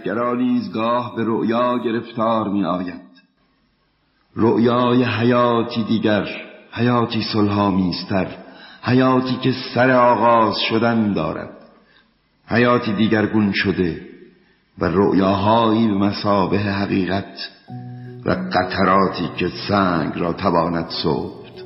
حقیقتگرا 0.00 0.34
نیز 0.34 0.72
گاه 0.72 1.16
به 1.16 1.24
رؤیا 1.24 1.78
گرفتار 1.78 2.48
می 2.48 2.64
آید 2.64 3.00
رؤیای 4.36 5.04
حیاتی 5.04 5.84
دیگر 5.84 6.28
حیاتی 6.72 7.22
صلحآمیزتر 7.32 8.26
حیاتی 8.82 9.36
که 9.36 9.52
سر 9.74 9.90
آغاز 9.90 10.56
شدن 10.68 11.12
دارد. 11.12 11.50
حیاتی 12.46 12.92
دیگرگون 12.92 13.52
شده 13.52 14.00
و 14.78 14.84
رؤیاهایی 14.84 15.88
به 15.88 15.94
مسابه 15.94 16.58
حقیقت 16.58 17.50
و 18.26 18.30
قطراتی 18.30 19.28
که 19.36 19.48
سنگ 19.68 20.12
را 20.16 20.32
تواند 20.32 20.88
صفت 20.88 21.64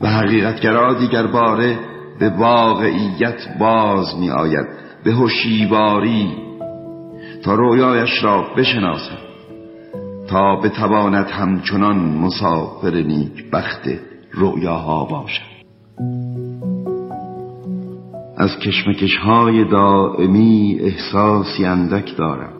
و 0.00 0.06
حقیقتگرا 0.06 0.94
دیگر 0.94 1.26
باره 1.26 1.78
به 2.18 2.28
واقعیت 2.28 3.58
باز 3.58 4.16
می 4.16 4.30
آید 4.30 4.84
به 5.04 5.12
هوشیواری 5.12 6.32
تا 7.44 7.54
رویایش 7.54 8.24
را 8.24 8.46
بشناسد 8.56 9.18
تا 10.28 10.56
بتواند 10.56 11.26
همچنان 11.26 11.96
مسافر 11.96 12.90
نیک 12.90 13.50
بخت 13.50 13.88
رؤیاها 14.34 15.04
باشد. 15.04 15.54
از 18.36 18.50
کشمکش 18.58 19.16
های 19.16 19.64
دائمی 19.70 20.78
احساسی 20.80 21.64
اندک 21.64 22.16
دارم 22.16 22.52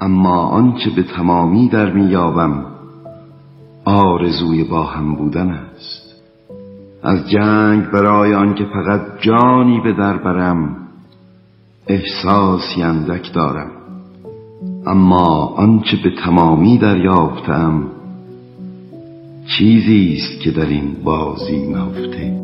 اما 0.00 0.42
آنچه 0.42 0.90
به 0.96 1.02
تمامی 1.02 1.68
در 1.68 1.92
میابم 1.92 2.66
آرزوی 3.84 4.64
با 4.64 4.82
هم 4.82 5.14
بودن 5.14 5.50
است. 5.50 6.22
از 7.02 7.30
جنگ 7.30 7.90
برای 7.90 8.34
آنکه 8.34 8.64
فقط 8.64 9.00
جانی 9.20 9.80
به 9.80 9.92
در 9.92 10.16
برم 10.18 10.89
احساسی 11.90 12.82
اندک 12.82 13.32
دارم. 13.32 13.70
اما 14.86 15.46
آنچه 15.46 15.96
به 16.04 16.10
تمامی 16.24 16.78
دریافتم 16.78 17.82
چیزی 19.58 20.16
است 20.16 20.40
که 20.42 20.50
در 20.50 20.66
این 20.66 20.96
بازی 21.04 21.66
نهفته. 21.66 22.42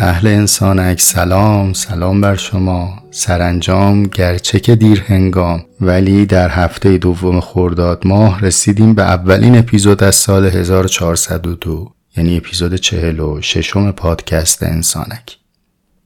اهل 0.00 0.26
انسانک 0.26 1.00
سلام 1.00 1.72
سلام 1.72 2.20
بر 2.20 2.36
شما. 2.36 3.02
سرانجام 3.10 4.02
گرچه 4.02 4.60
که 4.60 4.76
دیر 4.76 5.02
هنگام 5.06 5.64
ولی 5.80 6.26
در 6.26 6.48
هفته 6.48 6.98
دوم 6.98 7.40
خرداد 7.40 8.06
ماه 8.06 8.40
رسیدیم 8.40 8.94
به 8.94 9.02
اولین 9.02 9.58
اپیزود 9.58 10.04
از 10.04 10.14
سال 10.14 10.46
1402 10.46 11.92
یعنی 12.16 12.36
اپیزود 12.36 12.74
46 12.74 13.76
پادکست 13.76 14.62
انسانک. 14.62 15.36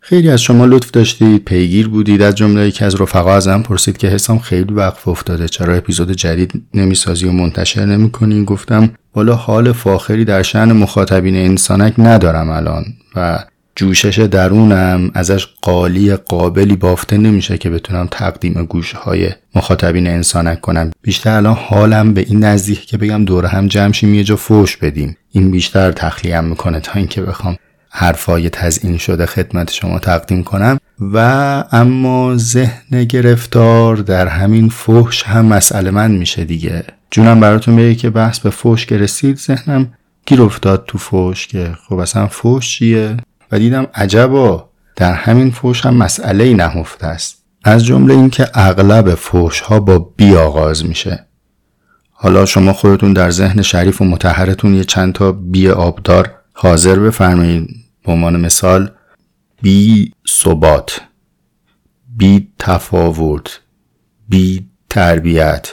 خیلی 0.00 0.30
از 0.30 0.42
شما 0.42 0.66
لطف 0.66 0.90
داشتید 0.90 1.44
پیگیر 1.44 1.88
بودید 1.88 2.22
از 2.22 2.34
جمله 2.34 2.68
یکی 2.68 2.84
از 2.84 3.00
رفقا 3.00 3.34
ازم 3.34 3.62
پرسید 3.62 3.96
که 3.96 4.08
حسام 4.08 4.38
خیلی 4.38 4.74
وقف 4.74 5.08
افتاده 5.08 5.48
چرا 5.48 5.74
اپیزود 5.74 6.10
جدید 6.10 6.62
نمی‌سازی 6.74 7.26
و 7.26 7.32
منتشر 7.32 7.84
نمی‌کنی؟ 7.84 8.44
گفتم 8.44 8.90
والا 9.14 9.34
حال 9.34 9.72
فاخری 9.72 10.24
در 10.24 10.42
شعن 10.42 10.72
مخاطبین 10.72 11.36
انسانک 11.36 11.94
ندارم 11.98 12.50
الان 12.50 12.84
و 13.16 13.44
جوشش 13.76 14.18
درونم 14.18 15.10
ازش 15.14 15.46
قالی 15.62 16.16
قابلی 16.16 16.76
بافته 16.76 17.18
نمیشه 17.18 17.58
که 17.58 17.70
بتونم 17.70 18.08
تقدیم 18.10 18.64
گوش 18.64 18.92
های 18.92 19.30
مخاطبین 19.54 20.06
انسانک 20.06 20.60
کنم 20.60 20.90
بیشتر 21.02 21.36
الان 21.36 21.54
حالم 21.54 22.14
به 22.14 22.20
این 22.20 22.44
نزدیک 22.44 22.86
که 22.86 22.96
بگم 22.96 23.24
دور 23.24 23.46
هم 23.46 23.66
جمع 23.66 23.92
شیم 23.92 24.14
یه 24.14 24.24
جا 24.24 24.36
فوش 24.36 24.76
بدیم. 24.76 25.16
این 25.32 25.50
بیشتر 25.50 25.92
تخلیم 25.92 26.44
می‌کنه 26.44 26.80
تا 26.80 26.92
اینکه 26.94 27.22
بخوام 27.22 27.56
حرفای 27.90 28.50
تزئین 28.50 28.98
شده 28.98 29.26
خدمت 29.26 29.72
شما 29.72 29.98
تقدیم 29.98 30.42
کنم. 30.44 30.78
و 31.00 31.16
اما 31.72 32.36
ذهن 32.36 33.04
گرفتار 33.04 33.96
در 33.96 34.26
همین 34.26 34.68
فوش 34.68 35.22
هم 35.22 35.46
مسئله 35.46 35.90
من 35.90 36.10
میشه 36.10 36.44
دیگه. 36.44 36.84
جونم 37.10 37.40
براتون 37.40 37.76
بگه 37.76 37.94
که 37.94 38.10
بحث 38.10 38.38
به 38.38 38.50
فوش 38.50 38.86
که 38.86 38.98
رسید 38.98 39.38
ذهنم 39.38 39.92
گیر 40.26 40.42
افتاد 40.42 40.84
تو 40.86 40.98
فوش 40.98 41.46
که 41.46 41.74
خب 41.88 41.98
اصلا 41.98 42.26
فوش 42.26 42.70
چیه؟ 42.70 43.16
و 43.52 43.58
دیدم 43.58 43.86
عجبا 43.94 44.68
در 44.96 45.12
همین 45.12 45.50
فوش 45.50 45.86
هم 45.86 45.94
مسئله 45.94 46.44
ای 46.44 46.54
نهفته 46.54 47.06
است. 47.06 47.44
از 47.64 47.84
جمله 47.84 48.14
اینکه 48.14 48.48
اغلب 48.54 49.14
فوش 49.14 49.60
ها 49.60 49.80
با 49.80 49.98
بی 49.98 50.34
آغاز 50.34 50.84
میشه. 50.84 51.26
حالا 52.10 52.46
شما 52.46 52.72
خودتون 52.72 53.12
در 53.12 53.30
ذهن 53.30 53.62
شریف 53.62 54.00
و 54.00 54.04
متحرتون 54.04 54.74
یه 54.74 54.84
چند 54.84 55.12
تا 55.12 55.32
بی 55.32 55.68
آبدار 55.68 56.34
حاضر 56.52 56.98
بفرمایید. 56.98 57.68
به 58.04 58.12
عنوان 58.12 58.40
مثال 58.40 58.90
بی 59.62 60.12
ثبات 60.28 61.00
بی 62.16 62.48
تفاوت 62.58 63.60
بی 64.28 64.66
تربیت 64.90 65.68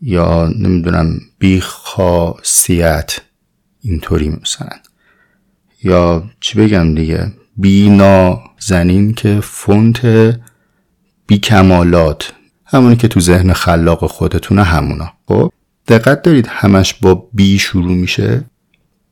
یا 0.00 0.48
نمی‌دونم 0.58 1.20
بی 1.38 1.60
خاصیت. 1.60 3.18
اینطوری 3.80 4.28
مثلا 4.28 4.68
یا 5.84 6.24
چی 6.40 6.58
بگم 6.58 6.94
دیگه؟ 6.94 7.32
بی 7.56 8.00
زنین 8.58 9.14
که 9.14 9.40
فونت 9.42 10.06
بی 11.26 11.38
کمالات 11.38 12.32
همونی 12.66 12.96
که 12.96 13.08
تو 13.08 13.20
ذهن 13.20 13.52
خلاق 13.52 14.06
خودتونه 14.06 14.62
همونا. 14.62 15.12
خب؟ 15.28 15.52
دقت 15.88 16.22
دارید 16.22 16.46
همش 16.46 16.94
با 16.94 17.28
بی 17.32 17.58
شروع 17.58 17.94
میشه؟ 17.94 18.44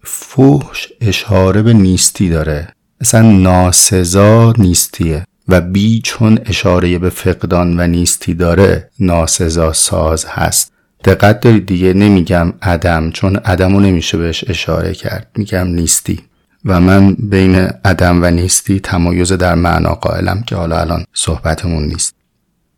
فوش 0.03 0.89
اشاره 1.01 1.63
به 1.63 1.73
نیستی 1.73 2.29
داره. 2.29 2.69
اصلا 3.01 3.23
ناسزا 3.23 4.53
نیستیه. 4.59 5.25
و 5.49 5.61
بی 5.61 6.01
چون 6.05 6.39
اشاره 6.47 6.99
به 6.99 7.11
فقدان 7.11 7.81
و 7.81 7.87
نیستی 7.87 8.35
داره 8.35 8.91
ناسزا 9.01 9.73
ساز 9.73 10.27
هست. 10.29 10.73
دقت 11.05 11.41
دارید 11.41 11.67
دیگه؟ 11.67 11.93
نمیگم 11.93 12.53
عدم 12.63 13.11
چون 13.11 13.37
عدمو 13.37 13.81
نمیشه 13.81 14.19
بهش 14.19 14.45
اشاره 14.49 14.95
کرد. 14.95 15.31
میگم 15.37 15.67
نیستی. 15.67 16.30
و 16.65 16.81
من 16.81 17.15
بین 17.15 17.55
عدم 17.85 18.23
و 18.23 18.31
نیستی 18.31 18.81
تمایز 18.81 19.33
در 19.33 19.55
معنا 19.55 19.95
قائلم 19.95 20.43
که 20.47 20.57
حالا 20.57 20.81
الان 20.81 21.05
صحبتمون 21.15 21.85
نیست. 21.85 22.15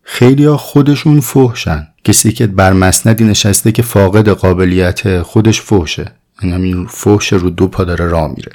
خیلی 0.03 0.45
ها 0.45 0.57
خودشون 0.57 1.21
فحشن. 1.21 1.87
کسی 2.05 2.33
که 2.33 2.47
بر 2.47 2.73
مسندی 2.73 3.25
نشسته 3.25 3.73
که 3.73 3.83
فاقد 3.83 4.29
قابلیت 4.29 5.23
خودش 5.23 5.61
فحشه. 5.61 6.13
این 6.43 6.53
همین 6.53 6.87
فحش 6.87 7.33
رو 7.33 7.51
دو 7.51 7.69
پا 7.69 7.85
داره 7.85 8.07
راه 8.07 8.29
میره. 8.37 8.53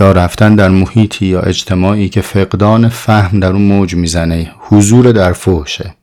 یا 0.00 0.12
رفتن 0.12 0.54
در 0.54 0.68
محیطی 0.68 1.26
یا 1.26 1.40
اجتماعی 1.40 2.08
که 2.08 2.20
فقدان 2.20 2.88
فهم 2.88 3.40
در 3.40 3.52
اون 3.52 3.62
موج 3.62 3.94
می‌زنه. 3.94 4.50
حضور 4.58 5.12
در 5.12 5.32
فحشه. 5.32 5.94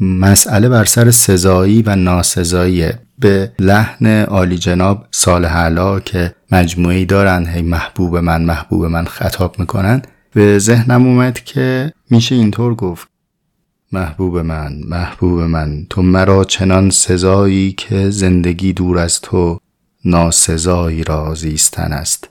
مسئله 0.00 0.68
بر 0.68 0.84
سر 0.84 1.10
سزایی 1.10 1.82
و 1.82 1.96
ناسزایی 1.96 2.88
به 3.18 3.52
لحن 3.58 4.06
عالی 4.06 4.58
جناب 4.58 5.06
صالح 5.10 5.56
علا 5.56 6.00
که 6.00 6.34
مجموعی 6.52 7.04
دارن 7.06 7.46
هی 7.46 7.62
محبوب 7.62 8.16
من 8.16 8.44
محبوب 8.44 8.84
من 8.84 9.04
خطاب 9.04 9.58
می‌کنن 9.58 10.02
به 10.34 10.58
ذهنم 10.58 11.06
اومد 11.06 11.40
که 11.40 11.92
میشه 12.10 12.34
اینطور 12.34 12.74
گفت. 12.74 13.08
محبوب 13.92 14.38
من 14.38 14.80
محبوب 14.88 15.40
من 15.40 15.86
تو 15.90 16.02
مرا 16.02 16.44
چنان 16.44 16.90
سزایی 16.90 17.72
که 17.72 18.10
زندگی 18.10 18.72
دور 18.72 18.98
از 18.98 19.20
تو 19.20 19.58
ناسزایی 20.04 21.04
را 21.04 21.34
زیستن 21.34 21.92
است. 21.92 22.28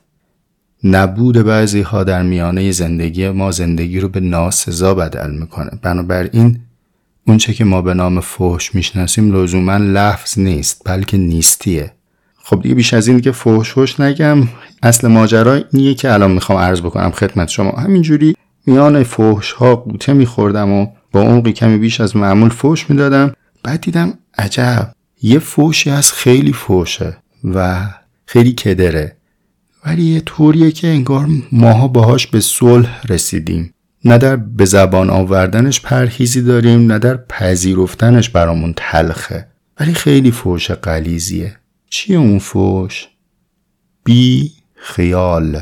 نبود 0.84 1.38
بعضی 1.38 1.82
ها 1.82 2.04
در 2.04 2.24
میانه 2.24 2.72
زندگی 2.72 3.30
ما 3.30 3.52
زندگی 3.52 4.00
رو 4.00 4.10
به 4.10 4.20
ناسزا 4.20 4.94
بدل 4.94 5.32
می‌کنه. 5.32 5.72
بنابراین 5.82 6.60
اونچه 7.28 7.54
که 7.54 7.64
ما 7.64 7.82
به 7.82 7.94
نام 7.94 8.20
فحش 8.20 8.76
می‌شناسیم 8.76 9.36
لزوما 9.36 9.78
لفظ 9.78 10.40
نیست 10.40 10.82
بلکه 10.86 11.18
نیستیه. 11.18 11.92
خب 12.38 12.62
دیگه 12.62 12.76
بیش 12.76 12.94
از 12.94 13.08
این 13.08 13.18
دیگه 13.18 13.32
فوش 13.32 14.00
نگم 14.00 14.48
اصل 14.84 15.08
ماجرا 15.08 15.54
اینیه 15.54 15.94
که 15.94 16.14
الان 16.14 16.32
می‌خوام 16.32 16.60
عرض 16.60 16.82
بکنم 16.82 17.12
خدمت 17.12 17.48
شما. 17.48 17.72
همینجوری 17.72 18.36
میان 18.66 19.04
فوش 19.04 19.52
ها 19.52 19.76
قوطه 19.76 20.14
میخوردم 20.14 20.72
و 20.72 20.88
با 21.12 21.22
عمقی 21.22 21.54
کمی 21.54 21.78
بیش 21.78 22.02
از 22.02 22.16
معمول 22.16 22.50
فوش 22.50 22.90
می‌دادم 22.90 23.34
بعد 23.64 23.82
دیدم 23.82 24.14
عجب 24.38 24.92
یه 25.22 25.40
فوشی 25.40 25.90
از 25.90 26.12
خیلی 26.14 26.54
فوشه 26.54 27.18
و 27.44 27.90
خیلی 28.26 28.54
کدره. 28.54 29.16
ولی 29.86 30.04
یه 30.04 30.20
طوریه 30.20 30.72
که 30.72 30.88
انگار 30.88 31.28
ماها 31.52 31.88
باهاش 31.88 32.28
به 32.28 32.40
صلح 32.40 33.02
رسیدیم. 33.10 33.73
نه 34.06 34.18
در 34.18 34.36
به 34.36 34.66
زبان 34.66 35.10
آوردنش 35.10 35.82
پرهیزی 35.82 36.42
داریم 36.42 36.92
نه 36.92 37.00
در 37.00 37.18
پذیرفتنش 37.18 38.30
برامون 38.30 38.74
تلخه. 38.78 39.48
ولی 39.80 39.94
خیلی 39.94 40.32
فوش 40.32 40.72
قلیزیه 40.72 41.58
چیه 41.90 42.18
اون 42.18 42.40
فوش؟ 42.40 43.08
بی 44.04 44.52
خیال. 44.76 45.62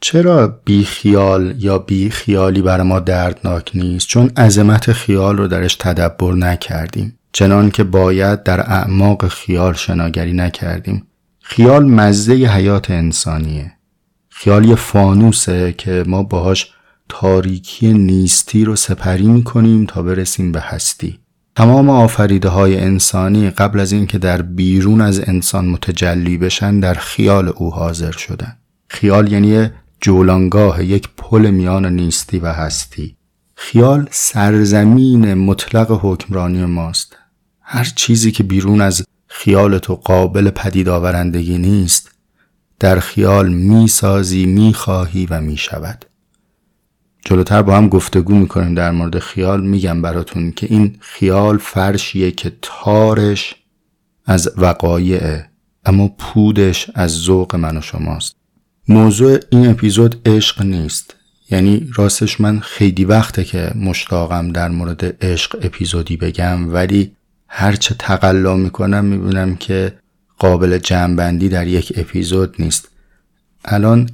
چرا 0.00 0.60
بی 0.64 0.84
خیال 0.84 1.54
یا 1.58 1.78
بی 1.78 2.10
خیالی 2.10 2.62
برای 2.62 2.86
ما 2.86 3.00
دردناک 3.00 3.70
نیست؟ 3.74 4.08
چون 4.08 4.30
عظمت 4.36 4.92
خیال 4.92 5.36
رو 5.36 5.48
درش 5.48 5.74
تدبر 5.74 6.32
نکردیم. 6.32 7.18
چنان 7.32 7.70
که 7.70 7.84
باید 7.84 8.42
در 8.42 8.60
اعماق 8.60 9.28
خیال 9.28 9.74
شناگری 9.74 10.32
نکردیم. 10.32 11.06
خیال 11.40 11.84
مزه 11.84 12.34
حیات 12.34 12.90
انسانیه. 12.90 13.72
خیال 14.28 14.64
یه 14.64 14.74
فانوسه 14.74 15.72
که 15.72 16.04
ما 16.06 16.22
باهاش 16.22 16.72
تاریکی 17.08 17.92
نیستی 17.92 18.64
رو 18.64 18.76
سپری 18.76 19.26
می‌کنیم 19.26 19.86
تا 19.86 20.02
برسیم 20.02 20.52
به 20.52 20.60
هستی. 20.60 21.18
تمام 21.56 21.90
آفریده 21.90 22.48
های 22.48 22.80
انسانی 22.80 23.50
قبل 23.50 23.80
از 23.80 23.92
اینکه 23.92 24.18
در 24.18 24.42
بیرون 24.42 25.00
از 25.00 25.28
انسان 25.28 25.66
متجلی 25.66 26.38
بشن 26.38 26.80
در 26.80 26.94
خیال 26.94 27.48
او 27.48 27.70
حاضر 27.70 28.12
شدن. 28.12 28.56
خیال 28.88 29.32
یعنی 29.32 29.70
جولانگاه 30.00 30.84
یک 30.84 31.08
پل 31.16 31.50
میان 31.50 31.86
نیستی 31.86 32.38
و 32.38 32.52
هستی. 32.52 33.16
خیال 33.54 34.08
سرزمین 34.10 35.34
مطلق 35.34 35.98
حکمرانی 36.02 36.64
ماست. 36.64 37.16
هر 37.60 37.84
چیزی 37.84 38.32
که 38.32 38.42
بیرون 38.42 38.80
از 38.80 39.04
خیال 39.26 39.78
تو 39.78 39.94
قابل 39.94 40.50
پدید 40.50 40.88
آورندگی 40.88 41.58
نیست 41.58 42.10
در 42.80 42.98
خیال 43.00 43.48
می‌سازی 43.48 44.46
می‌خواهی 44.46 45.26
و 45.26 45.40
می‌شود. 45.40 46.04
جلوتر 47.24 47.62
با 47.62 47.76
هم 47.76 47.88
گفتگو 47.88 48.34
می‌کنیم 48.34 48.74
در 48.74 48.90
مورد 48.90 49.18
خیال 49.18 49.66
میگم 49.66 50.02
براتون 50.02 50.52
که 50.52 50.66
این 50.70 50.96
خیال 51.00 51.58
فرشیه 51.58 52.30
که 52.30 52.52
تارش 52.62 53.54
از 54.26 54.52
وقایعه 54.56 55.48
اما 55.84 56.08
پودش 56.18 56.90
از 56.94 57.10
ذوق 57.10 57.56
من 57.56 57.76
و 57.76 57.80
شماست. 57.80 58.36
موضوع 58.88 59.38
این 59.50 59.66
اپیزود 59.70 60.28
عشق 60.28 60.62
نیست. 60.62 61.14
یعنی 61.50 61.88
راستش 61.94 62.40
من 62.40 62.60
خیلی 62.60 63.04
وقته 63.04 63.44
که 63.44 63.72
مشتاقم 63.74 64.52
در 64.52 64.68
مورد 64.68 65.24
عشق 65.24 65.58
اپیزودی 65.62 66.16
بگم 66.16 66.74
ولی 66.74 67.12
هرچه 67.48 67.94
تقلا 67.98 68.56
می‌کنم 68.56 69.04
می‌بینم 69.04 69.56
که 69.56 69.98
قابل 70.38 70.78
جمعبندی 70.78 71.48
در 71.48 71.66
یک 71.66 71.92
اپیزود 71.96 72.54
نیست. 72.58 72.88
الان 73.64 74.08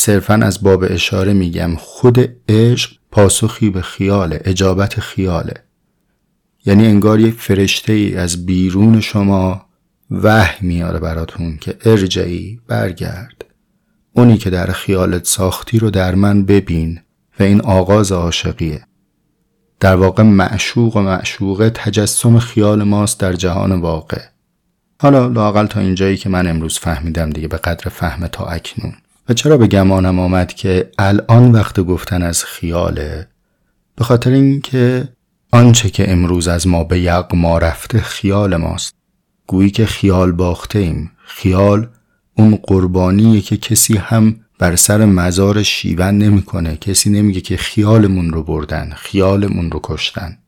صرفا 0.00 0.34
از 0.34 0.62
باب 0.62 0.84
اشاره 0.88 1.32
میگم 1.32 1.76
خود 1.76 2.36
عشق 2.48 2.90
پاسخی 3.10 3.70
به 3.70 3.82
خیاله 3.82 4.40
اجابت 4.44 5.00
خیاله. 5.00 5.54
یعنی 6.66 6.86
انگار 6.86 7.20
یک 7.20 7.34
فرشته 7.34 7.92
ای 7.92 8.16
از 8.16 8.46
بیرون 8.46 9.00
شما 9.00 9.66
وحی 10.10 10.66
میاره 10.66 10.98
براتون 10.98 11.56
که 11.56 11.76
ارجعی 11.84 12.60
برگرد. 12.66 13.44
اونی 14.12 14.38
که 14.38 14.50
در 14.50 14.66
خیالت 14.66 15.24
ساختی 15.26 15.78
رو 15.78 15.90
در 15.90 16.14
من 16.14 16.44
ببین 16.44 17.00
و 17.40 17.42
این 17.42 17.60
آغاز 17.60 18.12
عاشقیه. 18.12 18.86
در 19.80 19.96
واقع 19.96 20.22
معشوق 20.22 20.96
و 20.96 21.00
معشوقه 21.00 21.70
تجسم 21.70 22.38
خیال 22.38 22.82
ماست 22.82 23.20
در 23.20 23.32
جهان 23.32 23.72
واقع. 23.72 24.22
حالا 25.00 25.26
لاقل 25.26 25.66
تا 25.66 25.80
اینجایی 25.80 26.16
که 26.16 26.28
من 26.28 26.46
امروز 26.46 26.78
فهمیدم 26.78 27.30
دیگه 27.30 27.48
به 27.48 27.56
قدر 27.56 27.88
فهم 27.88 28.26
تا 28.26 28.44
اکنون. 28.44 28.94
و 29.28 29.34
چرا 29.34 29.56
به 29.56 29.66
گمانم 29.66 30.18
آمد 30.18 30.52
که 30.52 30.90
الان 30.98 31.52
وقت 31.52 31.80
گفتن 31.80 32.22
از 32.22 32.44
خیاله؟ 32.44 33.28
به 33.96 34.04
خاطر 34.04 34.30
اینکه 34.30 35.08
آنچه 35.52 35.90
که 35.90 36.12
امروز 36.12 36.48
از 36.48 36.66
ما 36.66 36.84
به 36.84 37.00
یغما 37.00 37.58
رفته 37.58 38.00
خیال 38.00 38.56
ماست. 38.56 38.94
گویی 39.46 39.70
که 39.70 39.86
خیال 39.86 40.32
باخته 40.32 40.78
ایم 40.78 41.10
خیال 41.24 41.88
اون 42.34 42.58
قربانیه 42.62 43.40
که 43.40 43.56
کسی 43.56 43.96
هم 43.96 44.36
بر 44.58 44.76
سر 44.76 45.04
مزار 45.04 45.62
شیون 45.62 46.18
نمی‌کنه. 46.18 46.76
کسی 46.76 47.10
نمیگه 47.10 47.40
که 47.40 47.56
خیالمون 47.56 48.30
رو 48.30 48.42
بردن 48.42 48.92
خیالمون 48.96 49.70
رو 49.70 49.80
کشتن. 49.82 50.38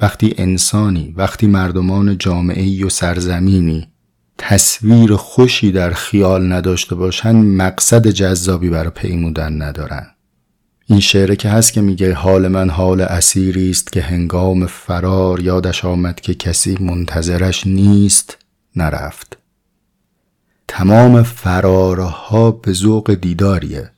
وقتی 0.00 0.34
انسانی 0.38 1.14
وقتی 1.16 1.46
مردمان 1.46 2.18
جامعه 2.18 2.86
و 2.86 2.88
سرزمینی 2.88 3.88
تصویر 4.38 5.16
خوشی 5.16 5.72
در 5.72 5.90
خیال 5.90 6.52
نداشته 6.52 6.94
باشن 6.94 7.36
مقصد 7.36 8.06
جذابی 8.06 8.70
برای 8.70 8.90
پیمودن 8.90 9.62
ندارن 9.62 10.06
این 10.90 11.00
شعره 11.00 11.36
که 11.36 11.48
هست 11.48 11.72
که 11.72 11.80
میگه 11.80 12.14
حال 12.14 12.48
من 12.48 12.70
حال 12.70 13.00
اسیری 13.00 13.70
است 13.70 13.92
که 13.92 14.00
هنگام 14.00 14.66
فرار 14.66 15.40
یادش 15.40 15.84
آمد 15.84 16.20
که 16.20 16.34
کسی 16.34 16.76
منتظرش 16.80 17.66
نیست 17.66 18.38
نرفت. 18.76 19.38
تمام 20.68 21.22
فرارها 21.22 22.50
به 22.50 22.72
ذوق 22.72 23.14
دیداریه. 23.14 23.90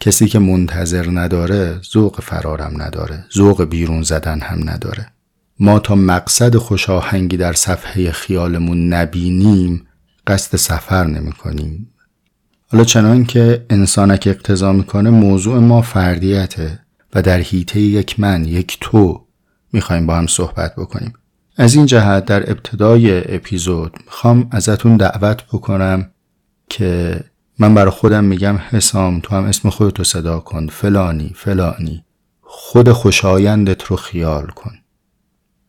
کسی 0.00 0.26
که 0.28 0.38
منتظر 0.38 1.10
نداره 1.10 1.80
ذوق 1.92 2.20
فرارم 2.20 2.82
نداره 2.82 3.24
ذوق 3.34 3.64
بیرون 3.64 4.02
زدن 4.02 4.40
هم 4.40 4.70
نداره. 4.70 5.11
ما 5.64 5.78
تا 5.78 5.94
مقصد 5.94 6.56
خوشاهنگی 6.56 7.36
در 7.36 7.52
صفحه 7.52 8.12
خیالمون 8.12 8.88
نبینیم 8.92 9.86
قصد 10.26 10.56
سفر 10.56 11.06
نمی 11.06 11.32
کنیم. 11.32 11.88
حالا 12.72 12.84
چنان 12.84 13.24
که 13.24 13.66
انسانک 13.70 14.24
اقتضا 14.26 14.72
می‌کنه 14.72 15.10
موضوع 15.10 15.58
ما 15.58 15.82
فردیته 15.82 16.78
و 17.14 17.22
در 17.22 17.38
حیطه 17.38 17.80
یک 17.80 18.20
من 18.20 18.44
یک 18.44 18.78
تو 18.80 19.26
می‌خوایم 19.72 20.06
با 20.06 20.16
هم 20.16 20.26
صحبت 20.26 20.74
بکنیم. 20.76 21.12
از 21.56 21.74
این 21.74 21.86
جهت 21.86 22.24
در 22.24 22.50
ابتدای 22.50 23.34
اپیزود 23.34 23.96
می‌خوام 24.06 24.48
ازتون 24.50 24.96
دعوت 24.96 25.42
بکنم 25.52 26.10
که 26.68 27.20
من 27.58 27.74
برای 27.74 27.90
خودم 27.90 28.24
میگم 28.24 28.56
حسام 28.56 29.20
تو 29.20 29.34
هم 29.34 29.44
اسم 29.44 29.70
خودتو 29.70 30.04
صدا 30.04 30.40
کن. 30.40 30.66
فلانی 30.66 31.32
فلانی. 31.36 32.04
خود 32.42 32.92
خوشایندت 32.92 33.84
رو 33.84 33.96
خیال 33.96 34.46
کن. 34.46 34.72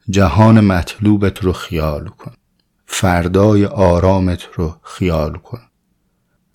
جهان 0.09 0.59
مطلوبت 0.59 1.43
رو 1.43 1.53
خیال 1.53 2.07
کن. 2.07 2.33
فردای 2.85 3.65
آرامت 3.65 4.43
رو 4.53 4.75
خیال 4.83 5.33
کن. 5.33 5.61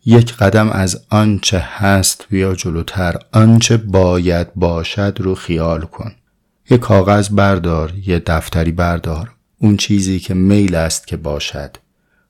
یک 0.05 0.35
قدم 0.35 0.71
از 0.71 1.05
آنچه 1.11 1.59
هست 1.59 2.27
بیا 2.31 2.55
جلوتر 2.55 3.17
آنچه 3.33 3.77
باید 3.77 4.55
باشد 4.55 5.17
رو 5.21 5.35
خیال 5.35 5.81
کن. 5.81 6.13
یه 6.71 6.79
کاغذ 6.79 7.29
بردار 7.29 7.93
یه 8.07 8.19
دفتری 8.19 8.73
بردار. 8.73 9.31
اون 9.59 9.77
چیزی 9.77 10.19
که 10.19 10.35
میل 10.35 10.75
است 10.75 11.07
که 11.07 11.17
باشد. 11.17 11.77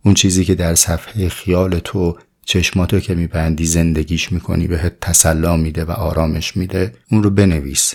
اون 0.05 0.15
چیزی 0.15 0.45
که 0.45 0.55
در 0.55 0.75
صفحه 0.75 1.29
خیال 1.29 1.79
تو 1.79 2.19
چشماتو 2.45 3.01
که 3.01 3.15
میبندی 3.15 3.67
زندگیش 3.67 4.33
می‌کنی 4.33 4.67
بهت 4.67 5.01
تسلا 5.01 5.57
میده 5.57 5.85
و 5.85 5.91
آرامش 5.91 6.57
میده 6.57 6.95
اون 7.11 7.23
رو 7.23 7.31
بنویس. 7.31 7.95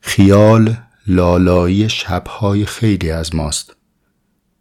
خیال 0.00 0.76
لالایی 1.10 1.88
شبهای 1.88 2.64
خیلی 2.64 3.10
از 3.10 3.34
ماست. 3.34 3.76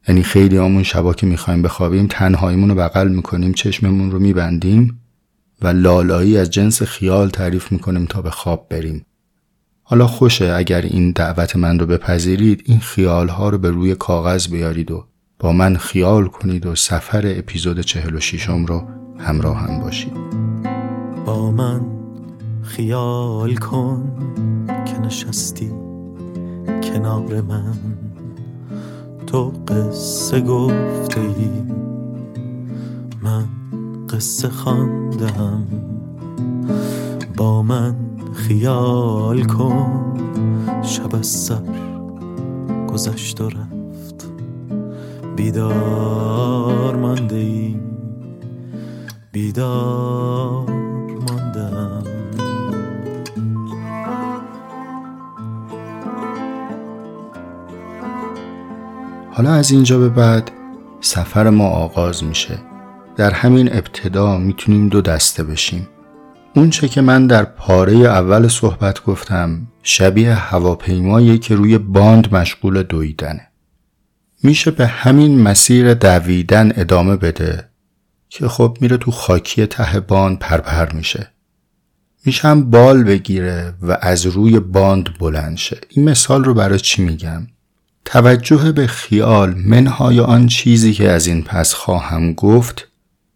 یعنی 0.08 0.24
خیلی 0.24 0.58
همون 0.58 0.84
شبا 0.84 1.14
که 1.14 1.28
می‌خوایم 1.28 1.62
بخوابیم 1.62 2.08
تنهاییمون 2.08 2.70
رو 2.70 2.76
بغل 2.76 3.08
می‌کنیم 3.08 3.54
چشممون 3.54 4.12
رو 4.12 4.20
میبندیم 4.20 5.02
و 5.62 5.68
لالایی 5.68 6.38
از 6.38 6.50
جنس 6.50 6.84
خیال 6.84 7.30
تعریف 7.30 7.72
می‌کنیم 7.72 8.06
تا 8.06 8.22
به 8.22 8.30
خواب 8.30 8.68
بریم. 8.70 9.06
حالا 9.84 10.08
خوشه 10.08 10.54
اگر 10.54 10.82
این 10.82 11.12
دعوت 11.12 11.56
من 11.56 11.80
رو 11.80 11.86
بپذیرید 11.86 12.64
این 12.66 12.80
خیالها 12.80 13.50
رو 13.50 13.58
به 13.58 13.72
روی 13.72 13.96
کاغذ 13.96 14.48
بیارید 14.48 14.92
و 14.92 15.06
با 15.40 15.52
من 15.52 15.78
خیال 15.78 16.28
کنید 16.28 16.66
و 16.66 16.76
سفر 16.76 17.22
اپیزود 17.26 17.80
چهل 17.80 18.16
و 18.16 18.20
شیشم 18.20 18.66
رو 18.66 18.88
همراه 19.20 19.58
هم 19.58 19.80
باشید. 19.80 20.14
با 21.26 21.52
من 21.52 21.82
خیال 22.62 23.56
کن 23.56 24.12
که 24.86 25.00
نشستی. 25.00 25.89
کنار 26.94 27.42
من. 27.42 27.78
تو 29.28 29.54
قصه 29.68 30.42
گفته 30.42 31.20
ای 31.22 31.50
من 33.24 33.46
قصه 34.10 34.50
خواندم. 34.50 35.64
با 37.38 37.62
من 37.62 37.96
خیال 38.34 39.44
کن 39.44 40.14
شب 40.82 41.16
از 41.16 41.28
سر 41.28 41.62
گذشت 42.88 43.42
و 43.42 43.50
رفت. 43.50 44.32
بیدار 45.36 46.96
مانده 46.96 47.36
ای 47.36 47.76
بیدار 49.32 50.89
حالا 59.40 59.54
از 59.54 59.72
اینجا 59.72 60.00
به 60.00 60.10
بعد 60.10 60.52
سفر 61.02 61.50
ما 61.50 61.70
آغاز 61.70 62.24
میشه. 62.24 62.60
در 63.16 63.32
همین 63.32 63.74
ابتدا 63.74 64.38
می‌تونیم 64.38 64.90
دو 64.90 65.02
دسته 65.02 65.44
بشیم. 65.44 65.88
اونچه 66.56 66.88
که 66.88 67.02
من 67.02 67.28
در 67.28 67.44
پاره 67.46 67.94
اول 67.94 68.48
صحبت 68.48 69.04
گفتم 69.04 69.68
شبیه 69.84 70.34
هواپیمایی 70.34 71.38
که 71.38 71.56
روی 71.56 71.78
باند 71.78 72.36
مشغول 72.36 72.84
دویدنه. 72.84 73.48
میشه 74.44 74.72
به 74.72 74.88
همین 74.88 75.42
مسیر 75.42 75.94
دویدن 75.94 76.72
ادامه 76.76 77.16
بده 77.16 77.70
که 78.30 78.48
خب 78.48 78.78
میره 78.82 78.98
تو 78.98 79.12
خاکی 79.12 79.66
ته 79.66 80.00
باند 80.00 80.40
پرپر 80.40 80.92
میشه. 80.94 81.32
میشه 82.26 82.48
هم 82.48 82.70
بال 82.70 83.04
بگیره 83.04 83.74
و 83.82 83.98
از 84.02 84.26
روی 84.26 84.60
باند 84.60 85.18
بلند 85.20 85.58
شه. 85.58 85.78
این 85.90 86.10
مثال 86.10 86.44
رو 86.44 86.54
برای 86.54 86.80
چی 86.80 87.02
میگم؟ 87.02 87.48
توجه 88.12 88.72
به 88.72 88.88
خیال 88.88 89.54
منهای 89.54 90.20
آن 90.20 90.48
چیزی 90.48 90.94
که 90.94 91.10
از 91.10 91.28
این 91.28 91.44
پس 91.44 91.74
خواهم 91.74 92.34
گفت 92.34 92.88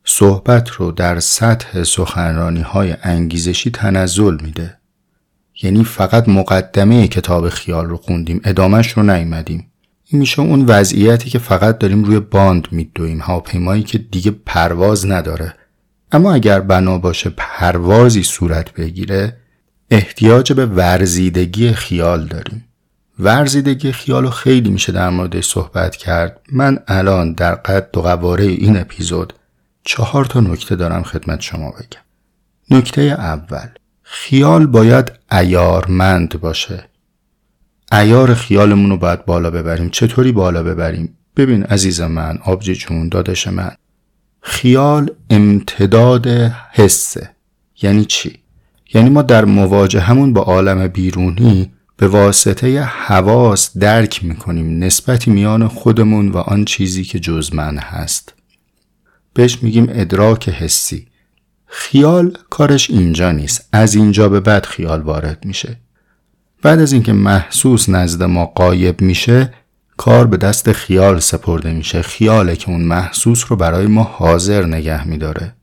صحبت 0.05 0.69
رو 0.69 0.91
در 0.91 1.19
سطح 1.19 1.83
سخنرانی 1.83 2.61
های 2.61 2.95
انگیزشی 3.03 3.71
تنزل 3.71 4.37
میده. 4.41 4.77
یعنی 5.63 5.83
فقط 5.83 6.29
مقدمه 6.29 7.07
کتاب 7.07 7.49
خیال 7.49 7.85
رو 7.85 7.97
خوندیم 7.97 8.41
ادامش 8.43 8.91
رو 8.91 9.03
نیمدیم 9.03 9.67
این 10.05 10.19
میشه 10.19 10.41
اون 10.41 10.65
وضعیتی 10.65 11.29
که 11.29 11.39
فقط 11.39 11.77
داریم 11.77 12.03
روی 12.03 12.19
باند 12.19 12.67
میدویم 12.71 13.21
هواپیمایی 13.21 13.83
که 13.83 13.97
دیگه 13.97 14.31
پرواز 14.31 15.05
نداره. 15.05 15.53
اما 16.11 16.33
اگر 16.33 16.59
بنا 16.59 16.97
باشه 16.97 17.29
پروازی 17.37 18.23
صورت 18.23 18.73
بگیره 18.73 19.37
احتیاج 19.89 20.53
به 20.53 20.65
ورزیدگی 20.65 21.73
خیال 21.73 22.27
داریم. 22.27 22.65
ورزیدگی 23.19 23.91
خیال 23.91 24.23
رو 24.23 24.29
خیلی 24.29 24.69
میشه 24.69 24.91
در 24.91 25.09
موردش 25.09 25.47
صحبت 25.47 25.95
کرد. 25.95 26.41
من 26.51 26.79
الان 26.87 27.33
در 27.33 27.55
قد 27.55 27.97
و 27.97 28.01
قواره 28.01 28.45
این 28.45 28.77
اپیزود 28.77 29.33
چهار 29.83 30.25
تا 30.25 30.39
نکته 30.39 30.75
دارم 30.75 31.03
خدمت 31.03 31.41
شما 31.41 31.71
بگم. 31.71 32.01
نکته 32.77 33.01
اول 33.01 33.67
خیال 34.03 34.65
باید 34.65 35.11
ایارمند 35.31 36.39
باشه. 36.39 36.89
ایار 37.91 38.33
خیالمون 38.33 38.89
رو 38.89 38.97
باید 38.97 39.25
بالا 39.25 39.51
ببریم. 39.51 39.89
چطوری 39.89 40.31
بالا 40.31 40.63
ببریم؟ 40.63 41.17
ببین 41.35 41.63
عزیز 41.63 42.01
من 42.01 42.39
آبجی 42.45 42.75
جون 42.75 43.09
دادش 43.09 43.47
من. 43.47 43.71
خیال 44.41 45.11
امتداد 45.29 46.27
حسه. 46.71 47.29
یعنی 47.81 48.05
چی؟ 48.05 48.39
یعنی 48.93 49.09
ما 49.09 49.21
در 49.21 49.45
مواجهمون 49.45 50.33
با 50.33 50.41
عالم 50.41 50.87
بیرونی 50.87 51.72
به 51.97 52.07
واسطه 52.07 52.81
حواس 52.81 53.77
درک 53.77 54.23
می‌کنیم 54.23 54.83
نسبتی 54.83 55.31
میان 55.31 55.67
خودمون 55.67 56.29
و 56.29 56.37
آن 56.37 56.65
چیزی 56.65 57.03
که 57.03 57.19
جز 57.19 57.53
من 57.53 57.77
هست. 57.77 58.33
بهش 59.33 59.63
میگیم 59.63 59.87
ادراک 59.89 60.49
حسی. 60.49 61.07
خیال 61.65 62.37
کارش 62.49 62.89
اینجا 62.89 63.31
نیست. 63.31 63.69
از 63.71 63.95
اینجا 63.95 64.29
به 64.29 64.39
بعد 64.39 64.65
خیال 64.65 65.01
وارد 65.01 65.45
میشه. 65.45 65.79
بعد 66.61 66.79
از 66.79 66.93
اینکه 66.93 67.13
محسوس 67.13 67.89
نزد 67.89 68.23
ما 68.23 68.45
قایب 68.45 69.01
میشه 69.01 69.53
کار 69.97 70.27
به 70.27 70.37
دست 70.37 70.71
خیال 70.71 71.19
سپرده 71.19 71.73
میشه. 71.73 72.01
خیاله 72.01 72.55
که 72.55 72.69
اون 72.69 72.81
محسوس 72.81 73.45
رو 73.49 73.55
برای 73.55 73.87
ما 73.87 74.03
حاضر 74.03 74.65
نگه 74.65 75.07
میداره. 75.07 75.53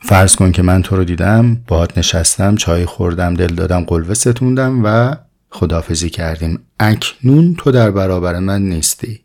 فرض 0.00 0.36
کن 0.36 0.52
که 0.52 0.62
من 0.62 0.82
تو 0.82 0.96
رو 0.96 1.04
دیدم 1.04 1.54
باهات 1.68 1.98
نشستم 1.98 2.56
چای 2.56 2.86
خوردم 2.86 3.34
دل 3.34 3.54
دادم 3.54 3.84
قلوه 3.84 4.14
ستوندم 4.14 4.80
و 4.84 5.16
خدافزی 5.54 6.10
کردیم. 6.10 6.58
اکنون 6.80 7.54
تو 7.58 7.70
در 7.70 7.90
برابر 7.90 8.38
من 8.38 8.62
نیستی. 8.62 9.20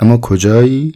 اما 0.00 0.18
کجایی؟ 0.18 0.94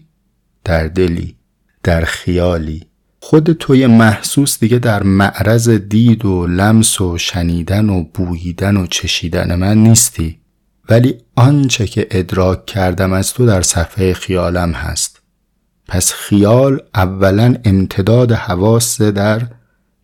در 0.64 0.88
دلی 0.88 1.36
در 1.82 2.04
خیالی. 2.04 2.86
خود 3.20 3.52
توی 3.52 3.86
محسوس 3.86 4.60
دیگه 4.60 4.78
در 4.78 5.02
معرض 5.02 5.68
دید 5.68 6.24
و 6.24 6.46
لمس 6.46 7.00
و 7.00 7.18
شنیدن 7.18 7.88
و 7.88 8.04
بوییدن 8.14 8.76
و 8.76 8.86
چشیدن 8.86 9.54
من 9.54 9.78
نیستی. 9.78 10.40
ولی 10.88 11.14
آنچه 11.36 11.86
که 11.86 12.06
ادراک 12.10 12.66
کردم 12.66 13.12
از 13.12 13.32
تو 13.32 13.46
در 13.46 13.62
صفحه 13.62 14.12
خیالم 14.12 14.72
هست. 14.72 15.20
پس 15.88 16.12
خیال 16.12 16.80
اولا 16.94 17.54
امتداد 17.64 18.32
حواس 18.32 19.02
در 19.02 19.42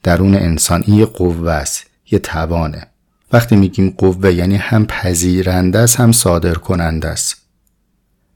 درون 0.03 0.35
انسان. 0.35 0.85
یه 0.87 1.05
قوه 1.07 1.51
است 1.51 1.87
یه 2.11 2.19
توانه. 2.19 2.87
وقتی 3.33 3.57
میگیم 3.57 3.95
قوه 3.99 4.33
یعنی 4.33 4.57
هم 4.57 4.87
پذیرنده 4.87 5.79
است 5.79 6.01
هم 6.01 6.13
صادر 6.13 6.55
کننده 6.55 7.09
است. 7.09 7.37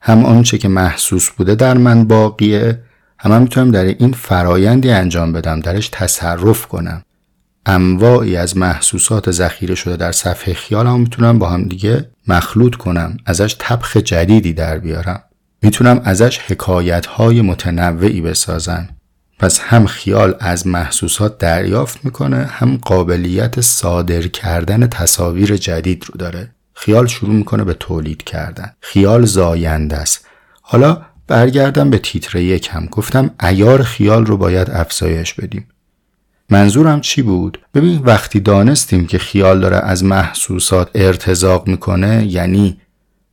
هم 0.00 0.25
آنچه 0.25 0.59
که 0.59 0.68
محسوس 0.68 1.30
بوده 1.30 1.54
در 1.54 1.78
من 1.78 2.04
باقیه 2.04 2.82
هم, 3.18 3.32
هم 3.32 3.42
می‌تونم 3.42 3.70
در 3.70 3.85
این 3.85 4.12
فرایندی 4.12 4.90
انجام 4.90 5.32
بدم 5.32 5.61
درش 5.61 5.88
تصرف 5.92 6.66
کنم. 6.66 7.02
انواعی 7.66 8.37
از 8.37 8.56
محسوسات 8.56 9.30
ذخیره 9.30 9.75
شده 9.75 9.97
در 9.97 10.12
صفحه 10.12 10.54
خیالم 10.54 11.00
می‌تونم 11.00 11.38
با 11.38 11.49
هم 11.49 11.62
دیگه 11.64 12.11
مخلوط 12.28 12.75
کنم 12.75 13.16
ازش 13.26 13.56
طبخ 13.59 13.97
جدیدی 13.97 14.52
در 14.52 14.78
بیارم. 14.78 15.23
می‌تونم 15.62 16.00
ازش 16.04 16.38
حکایت 16.38 17.06
های 17.06 17.40
متنوعی 17.42 18.20
بسازم. 18.20 18.88
پس 19.40 19.61
هم 19.61 19.87
خیال 19.87 20.35
از 20.40 20.66
محسوسات 20.66 21.38
دریافت 21.38 22.04
می‌کنه 22.04 22.44
هم 22.44 22.76
قابلیت 22.76 23.61
صادر 23.61 24.23
کردن 24.23 24.87
تصاویر 24.87 25.56
جدید 25.56 26.04
رو 26.04 26.14
داره. 26.18 26.50
خیال 26.75 27.06
شروع 27.06 27.35
می‌کنه 27.35 27.64
به 27.64 27.75
تولید 27.75 28.25
کردن. 28.25 28.73
خیال 28.80 29.25
زاینده 29.25 29.97
است. 29.97 30.26
حالا 30.62 31.02
برگردم 31.26 31.90
به 31.90 31.99
تیتر 31.99 32.38
یکم 32.38 32.87
گفتم 32.87 33.30
ایار 33.42 33.82
خیال 33.82 34.26
رو 34.26 34.37
باید 34.37 34.70
افزایش 34.70 35.35
بدیم. 35.35 35.68
منظورم 36.50 37.00
چی 37.00 37.23
بود؟ 37.23 37.59
ببین 37.75 37.99
وقتی 37.99 38.40
دانستیم 38.40 39.06
که 39.06 39.18
خیال 39.18 39.61
داره 39.61 39.76
از 39.76 40.04
محسوسات 40.04 40.90
ارتزاق 40.94 41.68
می‌کنه 41.68 42.26
یعنی 42.26 42.80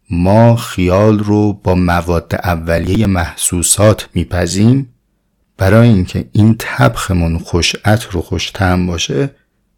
ما 0.09 0.55
خیال 0.55 1.19
رو 1.19 1.53
با 1.53 1.75
مواد 1.75 2.35
اولیه 2.43 3.07
محسوسات 3.07 4.09
میپذیم 4.13 4.93
برای 5.57 5.87
اینکه 5.87 6.29
این 6.31 6.55
طبخمون 6.59 7.35
و 7.35 7.39
خوش 8.21 8.51
تعم 8.53 8.87
باشه 8.87 9.29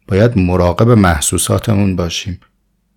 باید 0.08 0.38
مراقب 0.38 0.90
محسوساتمون 0.90 1.96
باشیم. 1.96 2.40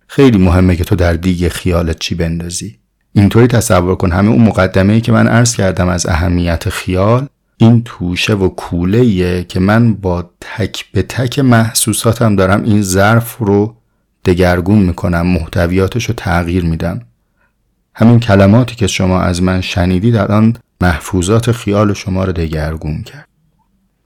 خیلی 0.06 0.38
مهمه 0.38 0.76
که 0.76 0.84
تو 0.84 0.96
در 0.96 1.12
دیگه 1.12 1.48
خیالت 1.48 1.98
چی 1.98 2.14
بندازی. 2.14 2.78
اینطوری 3.12 3.46
تصور 3.46 3.94
کن 3.94 4.12
همه 4.12 4.30
اون 4.30 4.42
مقدمه 4.42 4.92
ای 4.92 5.00
که 5.00 5.12
من 5.12 5.28
عرض 5.28 5.56
کردم 5.56 5.88
از 5.88 6.06
اهمیت 6.06 6.68
خیال 6.68 7.26
این 7.56 7.82
توشه 7.84 8.34
و 8.34 8.48
کوله 8.48 9.44
که 9.44 9.60
من 9.60 9.94
با 9.94 10.30
تک 10.40 10.84
به 10.92 11.02
تک 11.02 11.38
محسوساتم 11.38 12.36
دارم 12.36 12.62
این 12.62 12.82
ظرف 12.82 13.36
رو 13.38 13.76
دگرگون 14.24 14.78
می‌کنم 14.78 15.26
محتویاتش 15.26 16.04
رو 16.04 16.14
تغییر 16.16 16.64
میدم. 16.64 17.00
همین 17.94 18.20
کلماتی 18.20 18.74
که 18.74 18.86
شما 18.86 19.20
از 19.20 19.42
من 19.42 19.60
شنیدید 19.60 20.16
الان 20.16 20.56
محفوظات 20.84 21.52
خیال 21.52 21.94
شما 21.94 22.24
رو 22.24 22.32
دگرگون 22.32 23.02
کرد. 23.02 23.28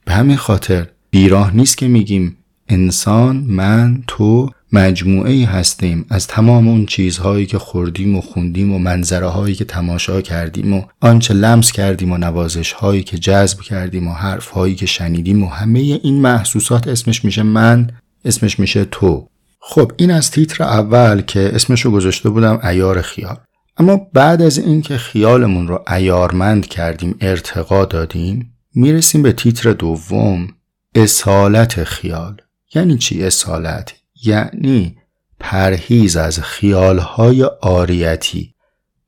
به 0.04 0.12
همین 0.12 0.37
خاطر 0.37 0.87
بیراه 1.11 1.56
نیست 1.56 1.78
که 1.78 1.88
میگیم 1.88 2.37
انسان 2.68 3.37
من 3.37 4.02
تو 4.06 4.50
مجموعه 4.73 5.32
ای 5.32 5.44
هستیم 5.44 6.06
از 6.11 6.26
تمام 6.26 6.68
اون 6.68 6.87
چیزهایی 6.87 7.47
که 7.47 7.58
خوردیم 7.58 8.16
و 8.16 8.20
خوندیم 8.20 8.73
و 8.73 8.78
منظره 8.78 9.26
هایی 9.26 9.54
که 9.54 9.64
تماشا 9.64 10.20
کردیم 10.20 10.73
و 10.73 10.82
آنچه 11.00 11.35
لمس 11.35 11.73
کردیم 11.73 12.12
و 12.12 12.18
نوازش 12.18 12.73
هایی 12.73 13.02
که 13.02 13.18
جذب 13.18 13.61
کردیم 13.61 14.08
و 14.08 14.12
حرف 14.12 14.49
هایی 14.49 14.75
که 14.75 14.87
شنیدیم 14.87 15.42
و 15.42 15.49
همه 15.49 15.78
این 15.78 16.20
محسوسات 16.20 16.88
اسمش 16.88 17.25
میشه 17.25 17.42
من 17.42 17.90
اسمش 18.25 18.58
میشه 18.58 18.85
تو. 18.85 19.28
خب 19.61 19.92
این 19.97 20.11
از 20.11 20.30
تیتر 20.30 20.64
اول 20.64 21.20
که 21.20 21.50
اسمش 21.54 21.80
رو 21.80 21.90
گذاشته 21.90 22.30
بودم 22.30 22.61
ایار 22.64 23.02
خیال. 23.02 23.37
اما 23.78 23.97
بعد 24.12 24.42
از 24.42 24.58
اینکه 24.58 24.97
خیالمون 24.97 25.68
رو 25.68 25.85
ایارمند 25.92 26.66
کردیم 26.66 27.16
ارتقا 27.20 27.85
دادیم 27.85 28.54
می‌رسیم 28.75 29.23
به 29.23 29.32
تیتر 29.32 29.73
دوم 29.73 30.49
اصالت 30.94 31.85
خیال. 31.85 32.40
یعنی 32.75 32.99
چی 32.99 33.25
اصالت؟ 33.25 33.94
یعنی 34.25 34.97
پرهیز 35.40 36.16
از 36.16 36.40
خیالهای 36.40 37.44
آریتی. 37.61 38.54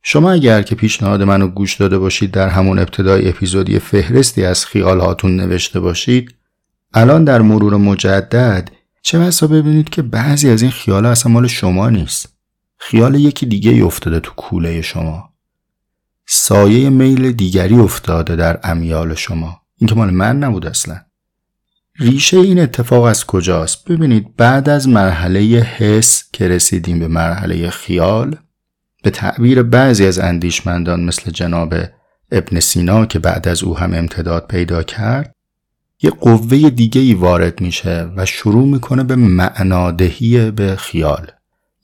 شما 0.03 0.31
اگر 0.31 0.61
که 0.61 0.75
پیشنهاد 0.75 1.23
منو 1.23 1.47
گوش 1.47 1.75
داده 1.75 1.97
باشید 1.97 2.31
در 2.31 2.47
همون 2.47 2.79
ابتدای 2.79 3.29
اپیزودی 3.29 3.79
فهرستی 3.79 4.45
از 4.45 4.65
خیالهاتون 4.65 5.35
نوشته 5.35 5.79
باشید 5.79 6.35
الان 6.93 7.23
در 7.23 7.41
مرور 7.41 7.77
مجدد 7.77 8.69
چه 9.01 9.19
بسا 9.19 9.47
ببینید 9.47 9.89
که 9.89 10.01
بعضی 10.01 10.49
از 10.49 10.61
این 10.61 10.71
خیال 10.71 11.05
اصلا 11.05 11.31
مال 11.31 11.47
شما 11.47 11.89
نیست. 11.89 12.30
خیال 12.83 13.15
یکی 13.15 13.45
دیگه 13.45 13.85
افتاده 13.85 14.19
تو 14.19 14.31
کوله 14.35 14.81
شما. 14.81 15.29
سایه 16.27 16.89
میل 16.89 17.31
دیگری 17.31 17.75
افتاده 17.75 18.35
در 18.35 18.59
امیال 18.63 19.15
شما. 19.15 19.61
این 19.77 19.87
که 19.87 19.95
مال 19.95 20.09
من 20.09 20.39
نبود 20.39 20.65
اصلا. 20.65 21.01
ریشه 21.99 22.37
این 22.37 22.59
اتفاق 22.59 23.03
از 23.03 23.25
کجاست؟ 23.25 23.85
ببینید 23.85 24.35
بعد 24.35 24.69
از 24.69 24.89
مرحله 24.89 25.39
حس 25.77 26.23
که 26.33 26.47
رسیدیم 26.47 26.99
به 26.99 27.07
مرحله 27.07 27.69
خیال 27.69 28.35
به 29.03 29.09
تعبیر 29.09 29.63
بعضی 29.63 30.05
از 30.05 30.19
اندیشمندان 30.19 31.03
مثل 31.03 31.31
جناب 31.31 31.73
ابن 32.31 32.59
سینا 32.59 33.05
که 33.05 33.19
بعد 33.19 33.47
از 33.47 33.63
او 33.63 33.77
هم 33.77 33.93
امتداد 33.93 34.47
پیدا 34.47 34.83
کرد 34.83 35.35
یه 36.01 36.09
قوه 36.09 36.69
دیگه 36.69 37.01
ای 37.01 37.13
وارد 37.13 37.61
میشه 37.61 38.09
و 38.15 38.25
شروع 38.25 38.67
می‌کنه 38.67 39.03
به 39.03 39.15
معنادهی 39.15 40.51
به 40.51 40.75
خیال. 40.75 41.31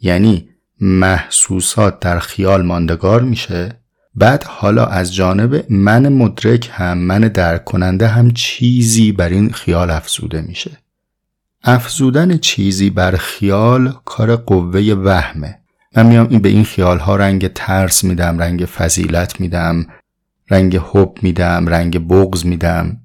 یعنی 0.01 0.49
محسوسات 0.81 1.99
در 1.99 2.19
خیال 2.19 2.65
ماندگار 2.65 3.21
میشه؟ 3.21 3.79
بعد 4.15 4.43
حالا 4.43 4.85
از 4.85 5.15
جانب 5.15 5.65
من 5.69 6.09
مدرک 6.09 6.69
هم 6.73 6.97
من 6.97 7.19
درک 7.19 7.63
کننده 7.63 8.07
هم 8.07 8.31
چیزی 8.31 9.11
بر 9.11 9.29
این 9.29 9.51
خیال 9.51 9.91
افزوده 9.91 10.41
میشه. 10.41 10.71
افزودن 11.63 12.37
چیزی 12.37 12.89
بر 12.89 13.15
خیال 13.15 13.93
کار 14.05 14.35
قوه 14.35 14.81
وهمه. 14.81 15.59
من 15.95 16.05
میام 16.05 16.27
این 16.29 16.39
به 16.39 16.49
این 16.49 16.63
خیال 16.63 16.99
ها 16.99 17.15
رنگ 17.15 17.47
ترس 17.47 18.03
میدم 18.03 18.39
رنگ 18.39 18.65
فضیلت 18.65 19.39
میدم 19.39 19.85
رنگ 20.49 20.77
حب 20.77 21.13
میدم 21.21 21.67
رنگ 21.67 22.07
بغز 22.07 22.45
میدم. 22.45 22.97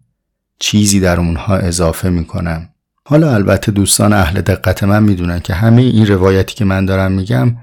چیزی 0.59 1.01
در 1.01 1.21
اونها 1.21 1.57
اضافه 1.57 2.11
می‌کنم. 2.11 2.69
حالا 3.05 3.35
البته 3.35 3.73
دوستان 3.73 4.13
اهل 4.13 4.41
دقت 4.41 4.85
من 4.85 5.03
می‌دونن 5.03 5.41
که 5.41 5.55
همه 5.55 5.83
این 5.83 6.07
روایتی 6.07 6.55
که 6.55 6.65
من 6.65 6.87
دارم 6.87 7.13
میگم 7.13 7.57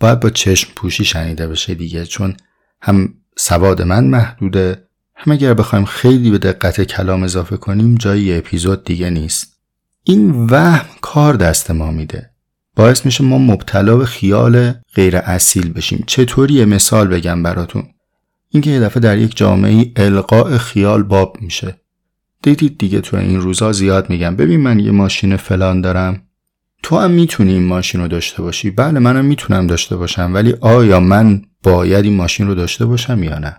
باید 0.00 0.20
با 0.20 0.30
چشم 0.30 0.72
پوشی 0.76 1.04
شنیده 1.04 1.46
بشه 1.48 1.74
دیگه 1.74 2.06
چون 2.06 2.36
هم 2.82 3.14
سواد 3.36 3.82
من 3.82 4.04
محدوده 4.04 4.84
هم 5.14 5.32
اگر 5.32 5.54
بخوایم 5.54 5.84
خیلی 5.84 6.30
به 6.30 6.38
دقت 6.38 6.80
کلام 6.80 7.22
اضافه 7.22 7.56
کنیم 7.56 7.94
جای 7.94 8.38
اپیزود 8.38 8.84
دیگه 8.84 9.10
نیست. 9.10 9.56
این 10.04 10.46
وهم 10.50 10.86
کار 11.00 11.34
دست 11.34 11.70
ما 11.70 11.90
میده. 11.90 12.30
باعث 12.76 13.06
میشه 13.06 13.24
ما 13.24 13.38
مبتلا 13.38 13.96
به 13.96 14.06
خیال 14.06 14.74
غیر 14.94 15.16
اصیل 15.16 15.72
بشیم. 15.72 16.04
چطوری 16.06 16.64
مثال 16.64 17.08
بگم 17.08 17.42
براتون. 17.42 17.84
اینکه 18.48 18.70
یه 18.70 18.80
دفعه 18.80 19.00
در 19.00 19.18
یک 19.18 19.36
جامعه 19.36 19.92
القاء 19.96 20.58
خیال 20.58 21.02
باب 21.02 21.36
میشه. 21.40 21.80
دیدید 22.44 22.78
دیگه 22.78 23.00
تو 23.00 23.16
این 23.16 23.40
روزا 23.40 23.72
زیاد 23.72 24.10
میگم. 24.10 24.36
ببین 24.36 24.60
من 24.60 24.78
یه 24.78 24.90
ماشین 24.90 25.36
فلان 25.36 25.80
دارم. 25.80 26.22
تو 26.82 26.98
هم 26.98 27.10
می‌تونی 27.10 27.52
این 27.52 27.66
ماشین 27.66 28.00
رو 28.00 28.08
داشته 28.08 28.42
باشی؟ 28.42 28.70
بله 28.70 28.98
منم 28.98 29.24
می‌تونم 29.24 29.66
داشته 29.66 29.96
باشم. 29.96 30.34
ولی 30.34 30.54
آیا 30.60 31.00
من 31.00 31.42
باید 31.62 32.04
این 32.04 32.16
ماشین 32.16 32.46
رو 32.46 32.54
داشته 32.54 32.86
باشم 32.86 33.22
یا 33.22 33.38
نه؟ 33.38 33.56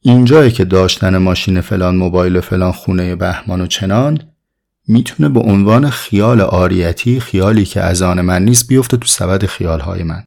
اینجایی 0.00 0.50
که 0.50 0.64
داشتن 0.64 1.16
ماشین 1.16 1.60
فلان 1.60 1.96
موبایل 1.96 2.40
فلان 2.40 2.72
خونه 2.72 3.16
بهمان 3.16 3.60
و 3.60 3.66
چنان 3.66 4.18
می‌تونه 4.88 5.28
به 5.28 5.40
عنوان 5.40 5.90
خیال 5.90 6.40
آریتی 6.40 7.20
خیالی 7.20 7.64
که 7.64 7.80
از 7.80 8.02
آن 8.02 8.20
من 8.20 8.44
نیست 8.44 8.68
بیفته 8.68 8.96
تو 8.96 9.06
سبد 9.08 9.46
خیالهای 9.46 10.02
من. 10.02 10.24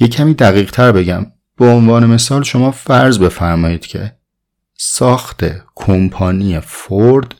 یه 0.00 0.08
کمی 0.08 0.34
دقیق 0.34 0.70
تر 0.70 0.92
بگم. 0.92 1.26
به 1.56 1.66
عنوان 1.66 2.06
مثال 2.06 2.42
شما 2.42 2.70
فرض 2.70 3.18
بفرمایید 3.18 3.86
که 3.86 4.17
ساخت 4.80 5.44
کمپانی 5.74 6.60
فورد 6.60 7.34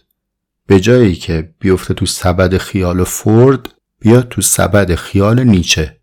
به 0.67 0.81
جایی 0.81 1.15
که 1.15 1.55
بیفته 1.61 1.95
تو 1.95 2.07
سبد 2.07 2.57
خیال 2.57 3.05
فورد 3.05 3.69
بیاد 4.01 4.29
تو 4.29 4.43
سبد 4.43 4.95
خیال 4.95 5.45
نیچه. 5.45 5.97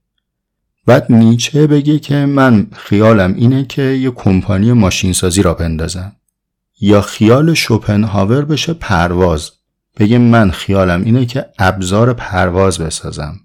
بعد 0.85 1.11
نیچه 1.11 1.67
بگه 1.67 1.99
که 1.99 2.15
من 2.15 2.67
خیالم 2.71 3.33
اینه 3.33 3.65
که 3.65 3.81
یه 3.81 4.11
کمپانی 4.11 4.73
ماشینسازی 4.73 5.41
را 5.41 5.53
بندازم. 5.53 6.15
یا 6.81 7.01
خیال 7.01 7.53
شوپنهاور 7.53 8.45
بشه 8.45 8.73
پرواز. 8.73 9.51
بگه 9.97 10.17
من 10.17 10.51
خیالم 10.51 11.03
اینه 11.03 11.25
که 11.25 11.45
ابزار 11.59 12.13
پرواز 12.13 12.79
بسازم. 12.79 13.39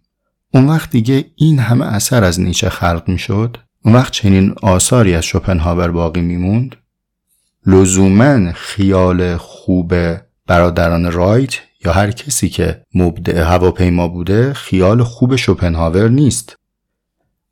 اون 0.55 0.69
وقت 0.69 0.91
دیگه 0.91 1.25
این 1.37 1.59
همه 1.59 1.87
اثر 1.87 2.25
از 2.25 2.41
نیچه 2.41 2.69
خلق 2.69 3.03
می 3.07 3.19
شد 3.19 3.57
اون 3.85 3.95
وقت 3.95 4.13
چنین 4.13 4.55
آثاری 4.63 5.15
از 5.15 5.25
شوپنهاور 5.25 5.91
باقی 5.91 6.21
میموند. 6.21 6.77
لزوما 7.67 8.53
خیال 8.53 9.37
خوب 9.37 9.95
برادران 10.47 11.13
رایت 11.13 11.55
یا 11.85 11.93
هر 11.93 12.11
کسی 12.11 12.49
که 12.49 12.83
مبدع 12.95 13.43
هواپیما 13.43 14.09
بوده 14.09 14.53
خیال 14.53 15.03
خوب 15.03 15.37
شوپنهاور 15.37 16.09
نیست. 16.09 16.57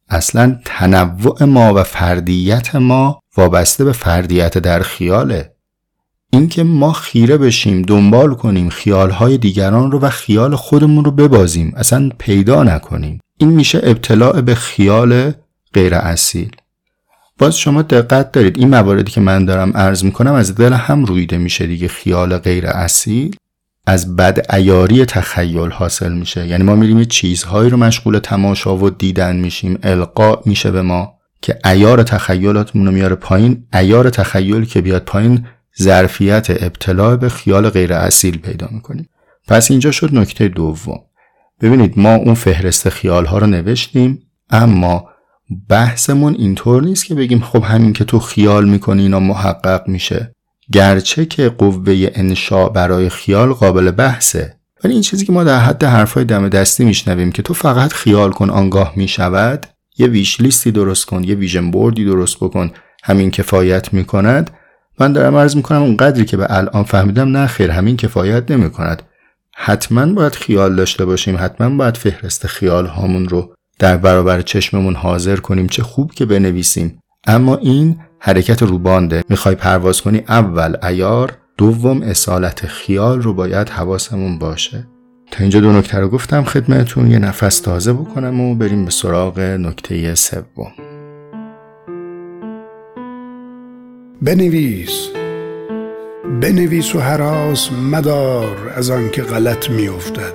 اصلا 0.08 0.58
تنوع 0.64 1.44
ما 1.44 1.74
و 1.74 1.82
فردیت 1.82 2.74
ما 2.74 3.20
وابسته 3.36 3.84
به 3.84 3.92
فردیت 3.92 4.58
در 4.58 4.82
خیاله. 4.82 5.54
اینکه 6.30 6.62
ما 6.62 6.92
خیره 6.92 7.36
بشیم 7.36 7.82
دنبال 7.82 8.34
کنیم 8.34 8.68
خیالهای 8.68 9.38
دیگران 9.38 9.90
رو 9.92 9.98
و 9.98 10.10
خیال 10.10 10.56
خودمون 10.56 11.04
رو 11.04 11.10
ببازیم 11.10 11.72
اصلا 11.76 12.10
پیدا 12.18 12.62
نکنیم. 12.62 13.20
این 13.38 13.50
میشه 13.50 13.80
ابتلاع 13.82 14.40
به 14.40 14.54
خیال 14.54 15.32
غیر 15.72 15.94
اصیل. 15.94 16.56
باز 17.38 17.58
شما 17.58 17.82
دقت 17.82 18.32
دارید. 18.32 18.58
این 18.58 18.68
مواردی 18.68 19.12
که 19.12 19.20
من 19.20 19.44
دارم 19.44 19.72
عرض 19.76 20.04
می‌کنم 20.04 20.32
از 20.32 20.54
دل 20.54 20.72
هم 20.72 21.04
رویده 21.04 21.38
میشه 21.38 21.66
دیگه. 21.66 21.88
خیال 21.88 22.38
غیر 22.38 22.66
اصیل 22.66 23.36
از 23.86 24.16
بد 24.16 24.54
ایاری 24.54 25.04
تخیل 25.04 25.70
حاصل 25.70 26.12
میشه. 26.12 26.46
یعنی 26.46 26.64
ما 26.64 26.74
میریم 26.74 27.04
چیزهایی 27.04 27.70
رو 27.70 27.76
مشغول 27.76 28.18
تماشا 28.18 28.76
و 28.76 28.90
دیدن 28.90 29.36
میشیم. 29.36 29.78
القا 29.82 30.40
میشه 30.46 30.70
به 30.70 30.82
ما 30.82 31.12
که 31.42 31.58
ایار 31.64 32.02
تخیلاتمون 32.02 32.86
رو 32.86 32.92
میاره 32.92 33.16
پایین. 33.16 33.66
ایار 33.74 34.10
تخیل 34.10 34.64
که 34.64 34.80
بیاد 34.80 35.02
پایین 35.02 35.46
ظرفیت 35.82 36.46
ابتلاع 36.50 37.16
به 37.16 37.28
خیال 37.28 37.70
غیر 37.70 37.92
اصیل 37.92 38.38
پیدا 38.38 38.68
می‌کنیم 38.70 39.08
پس 39.48 39.70
اینجا 39.70 39.90
شد 39.90 40.14
نکته 40.14 40.48
دوم. 40.48 41.00
ببینید 41.60 41.98
ما 41.98 42.14
اون 42.14 42.34
فهرست 42.34 42.88
خیال 42.88 43.26
ها 43.26 43.38
رو 43.38 43.46
نوشتیم 43.46 44.22
اما 44.50 45.08
بحثمون 45.68 46.34
اینطور 46.38 46.82
نیست 46.82 47.04
که 47.06 47.14
بگیم 47.14 47.40
خب 47.40 47.62
همین 47.62 47.92
که 47.92 48.04
تو 48.04 48.18
خیال 48.18 48.68
می‌کنی 48.68 49.02
اینا 49.02 49.20
محقق 49.20 49.88
میشه. 49.88 50.32
گرچه 50.72 51.26
که 51.26 51.48
قوه 51.48 52.10
انشاء 52.14 52.68
برای 52.68 53.08
خیال 53.08 53.52
قابل 53.52 53.90
بحثه. 53.90 54.56
ولی 54.84 54.92
این 54.92 55.02
چیزی 55.02 55.26
که 55.26 55.32
ما 55.32 55.44
در 55.44 55.58
حد 55.58 55.84
حرفای 55.84 56.24
دم 56.24 56.48
دستی 56.48 56.84
میشنویم 56.84 57.32
که 57.32 57.42
تو 57.42 57.54
فقط 57.54 57.92
خیال 57.92 58.32
کن 58.32 58.50
آنگاه 58.50 58.92
می‌شود 58.96 59.66
یه 59.98 60.06
ویش 60.06 60.40
لیستی 60.40 60.72
درست 60.72 61.06
کن 61.06 61.24
یه 61.24 61.34
ویژن 61.34 61.70
بوردی 61.70 62.04
درست 62.04 62.36
بکن 62.36 62.70
همین 63.04 63.30
کفایت 63.30 63.94
می‌کند. 63.94 64.50
من 65.00 65.12
دارم 65.12 65.36
عرض 65.36 65.56
می‌کنم 65.56 65.82
اون 65.82 65.96
قدری 65.96 66.24
که 66.24 66.36
به 66.36 66.46
الان 66.50 66.82
فهمیدم 66.82 67.36
نه 67.36 67.46
خیر 67.46 67.70
همین 67.70 67.96
کفایت 67.96 68.50
نمی‌کند. 68.50 69.02
حتما 69.54 70.06
باید 70.06 70.34
خیال 70.34 70.76
داشته 70.76 71.04
باشیم 71.04 71.36
حتما 71.40 71.76
باید 71.76 71.96
فهرست 71.96 72.46
خیال 72.46 72.86
هامون 72.86 73.28
رو 73.28 73.54
در 73.78 73.96
برابر 73.96 74.40
چشممون 74.40 74.94
حاضر 74.94 75.36
کنیم 75.36 75.66
چه 75.66 75.82
خوب 75.82 76.12
که 76.12 76.26
بنویسیم. 76.26 76.98
اما 77.26 77.56
این 77.56 77.96
حرکت 78.18 78.62
روبانده 78.62 79.24
می‌خوای 79.28 79.54
پرواز 79.54 80.02
کنی 80.02 80.22
اول 80.28 80.76
ایار 80.82 81.38
دوم 81.58 82.02
اصالت 82.02 82.66
خیال 82.66 83.22
رو 83.22 83.34
باید 83.34 83.68
حواسمون 83.68 84.38
باشه. 84.38 84.86
تا 85.30 85.38
اینجا 85.40 85.60
دو 85.60 85.72
نکته 85.72 85.98
رو 85.98 86.08
گفتم 86.08 86.44
خدمتون. 86.44 87.10
یه 87.10 87.18
نفس 87.18 87.60
تازه 87.60 87.92
بکنم 87.92 88.40
و 88.40 88.54
بریم 88.54 88.84
به 88.84 88.90
سراغ 88.90 89.40
نکته 89.40 90.14
سوم. 90.14 90.72
بنویس. 94.22 95.08
بنویس 96.40 96.94
و 96.94 97.00
حراس 97.00 97.72
مدار 97.72 98.72
از 98.74 98.90
آنکه 98.90 99.22
غلط 99.22 99.70
میافتد. 99.70 100.32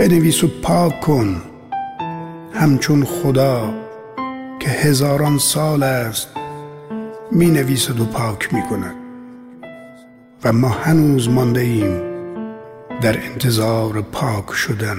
بنویس 0.00 0.44
و 0.44 0.48
پاک 0.62 1.00
کن. 1.00 1.49
همچون 2.54 3.04
خدا 3.04 3.74
که 4.60 4.68
هزاران 4.68 5.38
سال 5.38 5.82
است 5.82 6.28
می 7.32 7.46
نویسد 7.46 8.00
و 8.00 8.04
پاک 8.04 8.54
می 8.54 8.62
کند 8.70 8.94
و 10.44 10.52
ما 10.52 10.68
هنوز 10.68 11.28
مانده 11.28 11.60
ایم 11.60 12.00
در 13.00 13.24
انتظار 13.24 14.02
پاک 14.02 14.52
شدن 14.52 14.98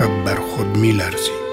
و 0.00 0.24
بر 0.24 0.34
خود 0.34 0.76
می 0.76 0.92
لرزیم 0.92 1.46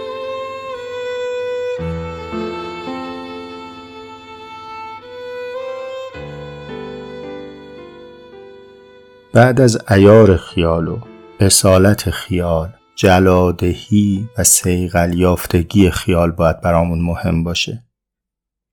بعد 9.34 9.62
از 9.62 9.78
ایار 9.92 10.38
خیال 10.38 10.88
و 10.88 11.00
اصالت 11.40 12.10
خیال 12.10 12.70
جلادهی 12.96 14.30
و 14.38 14.44
سیغل 14.44 15.14
یافتگی 15.18 15.92
خیال 15.92 16.32
باید 16.32 16.62
برامون 16.62 17.02
مهم 17.02 17.44
باشه. 17.44 17.84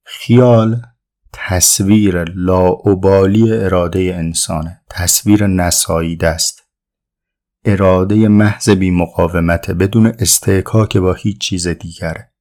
خیال 0.05 0.83
تصویر 1.33 2.25
لاعبالی 2.25 3.53
اراده 3.53 4.15
انسانه 4.15 4.83
تصویر 4.91 5.47
نساییده 5.47 6.29
است. 6.29 6.63
اراده 7.65 8.29
محض 8.29 8.71
بی 8.71 8.91
مقاومت 8.91 9.71
بدون 9.71 10.07
استحکاک 10.07 10.97
با 10.97 11.13
هیچ 11.13 11.39
چیز 11.39 11.69
دیگره. 11.69 12.33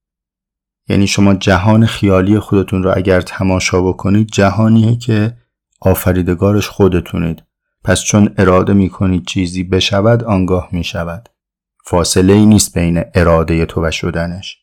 یعنی 0.88 1.08
شما 1.08 1.34
جهان 1.34 1.86
خیالی 1.86 2.40
خودتون 2.40 2.84
رو 2.84 2.94
اگر 2.98 3.22
تماشا 3.22 3.82
بکنید 3.82 4.28
جهانیه 4.32 4.98
که 4.98 5.38
آفریدگارش 5.82 6.68
خودتونید. 6.68 7.44
پس 7.84 8.04
چون 8.04 8.36
اراده 8.38 8.74
می‌کنید 8.74 9.26
چیزی 9.26 9.64
بشود 9.64 10.24
آنگاه 10.24 10.70
می‌شود. 10.72 11.30
فاصله 11.90 12.34
ای 12.34 12.46
نیست 12.46 12.78
بین 12.78 13.04
اراده 13.16 13.66
تو 13.66 13.86
و 13.86 13.92
شدنش. 13.92 14.58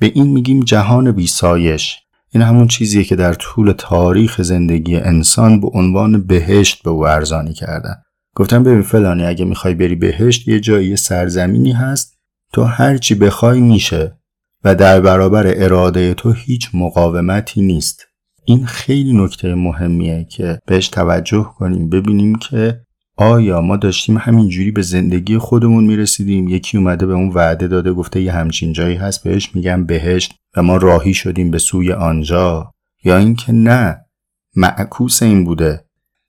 به 0.00 0.12
این 0.14 0.26
میگیم 0.26 0.60
جهان 0.60 1.12
بیسایش 1.12 1.98
این 2.30 2.42
همون 2.42 2.68
چیزیه 2.68 3.04
که 3.04 3.16
در 3.16 3.34
طول 3.34 3.72
تاریخ 3.78 4.42
زندگی 4.42 4.96
انسان 4.96 5.60
به 5.60 5.68
عنوان 5.74 6.26
بهشت 6.26 6.82
به 6.82 6.90
او 6.90 7.06
ارزانی 7.06 7.52
کردن. 7.52 7.94
گفتم 8.36 8.62
ببین 8.62 8.82
فلانی 8.82 9.24
اگه 9.24 9.44
می‌خوای 9.44 9.74
بری 9.74 9.94
بهشت 9.94 10.48
یه 10.48 10.60
جایی 10.60 10.96
سرزمینی 10.96 11.72
هست. 11.72 12.18
تو 12.52 12.64
هرچی 12.64 13.14
بخوای 13.14 13.60
میشه. 13.60 14.18
و 14.64 14.74
در 14.74 15.00
برابر 15.00 15.44
اراده 15.56 16.14
تو 16.14 16.32
هیچ 16.32 16.70
مقاومتی 16.74 17.62
نیست. 17.62 18.06
این 18.44 18.66
خیلی 18.66 19.12
نکته 19.12 19.54
مهمیه 19.54 20.24
که 20.24 20.58
بهش 20.66 20.88
توجه 20.88 21.52
کنیم. 21.58 21.88
ببینیم 21.88 22.34
که 22.34 22.80
آیا 23.22 23.60
ما 23.60 23.76
داشتیم 23.76 24.16
همینجوری 24.16 24.70
به 24.70 24.82
زندگی 24.82 25.38
خودمون 25.38 25.84
می‌رسیدیم؟ 25.84 26.48
یکی 26.48 26.78
اومده 26.78 27.06
به 27.06 27.14
اون 27.14 27.28
وعده 27.28 27.68
داده 27.68 27.92
گفته 27.92 28.20
یه 28.20 28.32
همچین 28.32 28.72
جایی 28.72 28.96
هست 28.96 29.24
بهش 29.24 29.54
میگم 29.54 29.86
بهشت 29.86 30.34
و 30.56 30.62
ما 30.62 30.76
راهی 30.76 31.14
شدیم 31.14 31.50
به 31.50 31.58
سوی 31.58 31.92
آنجا. 31.92 32.72
یا 33.04 33.16
اینکه 33.16 33.52
نه 33.52 34.00
معکوس 34.56 35.22
این 35.22 35.44
بوده. 35.44 35.84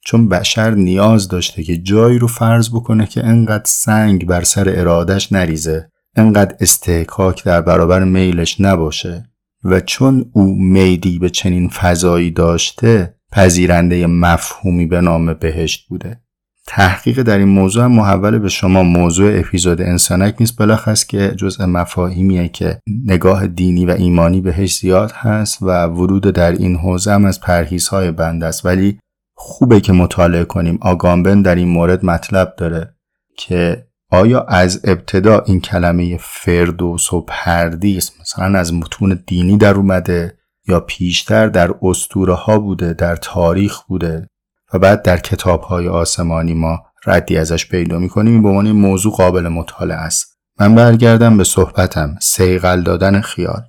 چون 0.05 0.29
بشر 0.29 0.71
نیاز 0.71 1.27
داشته 1.27 1.63
که 1.63 1.77
جایی 1.77 2.19
رو 2.19 2.27
فرض 2.27 2.69
بکنه 2.69 3.05
که 3.05 3.25
انقدر 3.25 3.65
سنگ 3.65 4.25
بر 4.25 4.43
سر 4.43 4.69
ارادش 4.69 5.31
نریزه 5.31 5.89
انقدر 6.15 6.55
استحکاک 6.59 7.43
در 7.43 7.61
برابر 7.61 8.03
میلش 8.03 8.61
نباشه. 8.61 9.29
و 9.63 9.79
چون 9.79 10.31
او 10.33 10.55
میدی 10.55 11.19
به 11.19 11.29
چنین 11.29 11.69
فضایی 11.69 12.31
داشته 12.31 13.15
پذیرنده 13.31 14.07
مفهومی 14.07 14.85
به 14.85 15.01
نام 15.01 15.33
بهشت 15.33 15.87
بوده. 15.87 16.23
تحقیق 16.67 17.21
در 17.21 17.37
این 17.37 17.47
موضوع 17.47 17.83
هم 17.83 17.91
محول 17.91 18.39
به 18.39 18.49
شما 18.49 18.83
موضوع 18.83 19.39
اپیزود 19.39 19.81
انسانک 19.81 20.35
نیست. 20.39 20.57
بلخص 20.57 21.05
که 21.05 21.33
جزء 21.37 21.65
مفاهیمیه 21.65 22.47
که 22.47 22.79
نگاه 23.05 23.47
دینی 23.47 23.85
و 23.85 23.91
ایمانی 23.91 24.41
بهش 24.41 24.79
زیاد 24.79 25.11
هست 25.11 25.57
و 25.61 25.85
ورود 25.85 26.23
در 26.23 26.51
این 26.51 26.75
حوزه 26.75 27.11
هم 27.11 27.25
از 27.25 27.41
پرهیزهای 27.41 28.11
بند 28.11 28.43
است. 28.43 28.65
ولی 28.65 28.99
خوبه 29.35 29.81
که 29.81 29.93
مطالعه 29.93 30.43
کنیم. 30.43 30.79
آگامبن 30.81 31.41
در 31.41 31.55
این 31.55 31.67
مورد 31.67 32.05
مطلب 32.05 32.53
داره 32.57 32.95
که 33.37 33.87
آیا 34.11 34.41
از 34.41 34.81
ابتدا 34.83 35.39
این 35.39 35.61
کلمه 35.61 36.17
فردوس 36.21 37.13
و 37.13 37.21
پردیس 37.21 38.11
مثلا 38.21 38.59
از 38.59 38.73
متون 38.73 39.23
دینی 39.27 39.57
در 39.57 39.73
اومده 39.75 40.37
یا 40.67 40.79
پیشتر 40.79 41.47
در 41.47 41.71
استوره 41.81 42.33
ها 42.33 42.59
بوده 42.59 42.93
در 42.93 43.15
تاریخ 43.15 43.81
بوده؟ 43.81 44.27
و 44.73 44.79
بعد 44.79 45.01
در 45.01 45.17
کتاب 45.17 45.61
های 45.61 45.87
آسمانی 45.87 46.53
ما 46.53 46.83
ردی 47.05 47.37
ازش 47.37 47.69
پیدا 47.69 47.99
می‌کنیم 47.99 48.43
به 48.43 48.49
عنوان 48.49 48.71
موضوع 48.71 49.13
قابل 49.13 49.47
مطالعه 49.47 49.97
است. 49.97 50.37
من 50.59 50.75
برگردم 50.75 51.37
به 51.37 51.43
صحبتم 51.43 52.15
سیغل 52.21 52.81
دادن 52.81 53.21
خیال. 53.21 53.61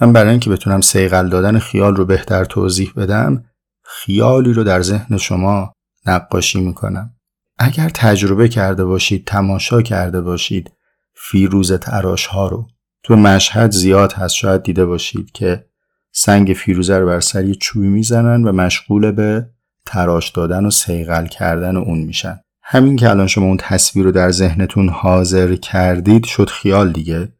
من 0.00 0.12
برای 0.12 0.30
اینکه 0.30 0.50
بتونم 0.50 0.80
سیغل 0.80 1.28
دادن 1.28 1.58
خیال 1.58 1.96
رو 1.96 2.04
بهتر 2.04 2.44
توضیح 2.44 2.92
بدم 2.96 3.44
خیالی 3.84 4.52
رو 4.52 4.64
در 4.64 4.82
ذهن 4.82 5.16
شما 5.16 5.72
نقاشی 6.06 6.60
می‌کنم. 6.60 7.14
اگر 7.58 7.88
تجربه 7.88 8.48
کرده 8.48 8.84
باشید 8.84 9.26
تماشا 9.26 9.82
کرده 9.82 10.20
باشید 10.20 10.70
فیروز 11.14 11.72
تراش 11.72 12.26
ها 12.26 12.48
رو. 12.48 12.68
تو 13.02 13.16
مشهد 13.16 13.70
زیاد 13.70 14.12
هست 14.12 14.34
شاید 14.34 14.62
دیده 14.62 14.86
باشید 14.86 15.30
که 15.30 15.66
سنگ 16.12 16.52
فیروزه 16.52 16.98
رو 16.98 17.06
بر 17.06 17.20
سر 17.20 17.52
چوبی 17.52 17.88
می‌زنن 17.88 18.44
و 18.44 18.52
مشغول 18.52 19.10
به 19.10 19.46
تراش 19.86 20.30
دادن 20.30 20.66
و 20.66 20.70
سیغل 20.70 21.26
کردن 21.26 21.76
اون 21.76 21.98
میشن. 21.98 22.40
همین 22.62 22.96
که 22.96 23.10
الان 23.10 23.26
شما 23.26 23.46
اون 23.46 23.56
تصویر 23.56 24.04
رو 24.04 24.12
در 24.12 24.30
ذهنتون 24.30 24.88
حاضر 24.88 25.54
کردید 25.54 26.24
شد 26.24 26.48
خیال 26.48 26.92
دیگه. 26.92 27.32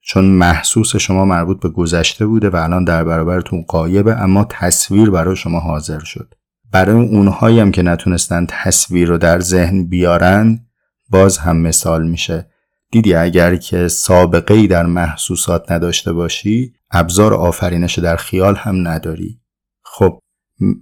چون 0.00 0.24
محسوس 0.24 0.96
شما 0.96 1.24
مربوط 1.24 1.60
به 1.60 1.68
گذشته 1.68 2.26
بوده 2.26 2.50
و 2.50 2.56
الان 2.56 2.84
در 2.84 3.04
برابرتون 3.04 3.62
قایبه 3.62 4.16
اما 4.16 4.46
تصویر 4.50 5.10
برای 5.10 5.36
شما 5.36 5.60
حاضر 5.60 5.98
شد. 5.98 6.34
برای 6.72 7.06
اونهایی 7.06 7.60
هم 7.60 7.72
که 7.72 7.82
نتونستن 7.82 8.46
تصویر 8.48 9.08
رو 9.08 9.18
در 9.18 9.40
ذهن 9.40 9.84
بیارن 9.84 10.66
باز 11.10 11.38
هم 11.38 11.56
مثال 11.56 12.08
میشه. 12.08 12.50
دیدی 12.92 13.14
اگر 13.14 13.56
که 13.56 13.88
سابقه 13.88 14.54
ای 14.54 14.66
در 14.66 14.86
محسوسات 14.86 15.72
نداشته 15.72 16.12
باشی 16.12 16.74
ابزار 16.90 17.34
آفرینش 17.34 17.98
در 17.98 18.16
خیال 18.16 18.56
هم 18.56 18.88
نداری. 18.88 19.40
خب 19.84 20.18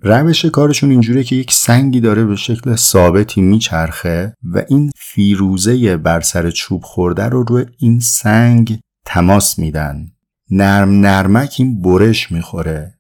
روش 0.03 0.45
کارشون 0.45 0.91
اینجوره 0.91 1.25
که 1.25 1.37
یک 1.37 1.53
سنگی 1.53 2.01
داره 2.01 2.25
به 2.25 2.37
شکل 2.37 2.77
ثابتی 2.77 3.41
میچرخه 3.41 4.35
و 4.43 4.63
این 4.69 4.91
فیروزه 4.97 5.97
بر 5.97 6.21
سر 6.21 6.51
چوب 6.51 6.83
خورده 6.83 7.25
رو 7.25 7.43
روی 7.43 7.65
این 7.79 8.01
سنگ 8.01 8.81
تماس 9.07 9.59
میدن. 9.59 10.07
نرم 10.51 11.01
نرمک 11.01 11.55
این 11.59 11.83
برش 11.83 12.33
می‌خوره. 12.33 12.99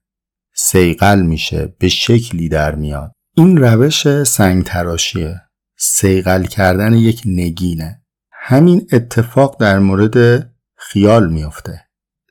سیقل 0.54 1.22
میشه 1.22 1.74
به 1.78 1.88
شکلی 1.88 2.48
در 2.48 2.74
میاد. 2.74 3.12
این 3.37 3.56
روش 3.56 4.22
سنگ 4.24 4.64
تراشیه 4.64 5.40
سیقل 5.78 6.44
کردن 6.44 6.92
یک 6.92 7.22
نگینه. 7.26 8.02
همین 8.32 8.87
اتفاق 8.92 9.60
در 9.60 9.78
مورد 9.78 10.50
خیال 10.76 11.32
میافته. 11.32 11.80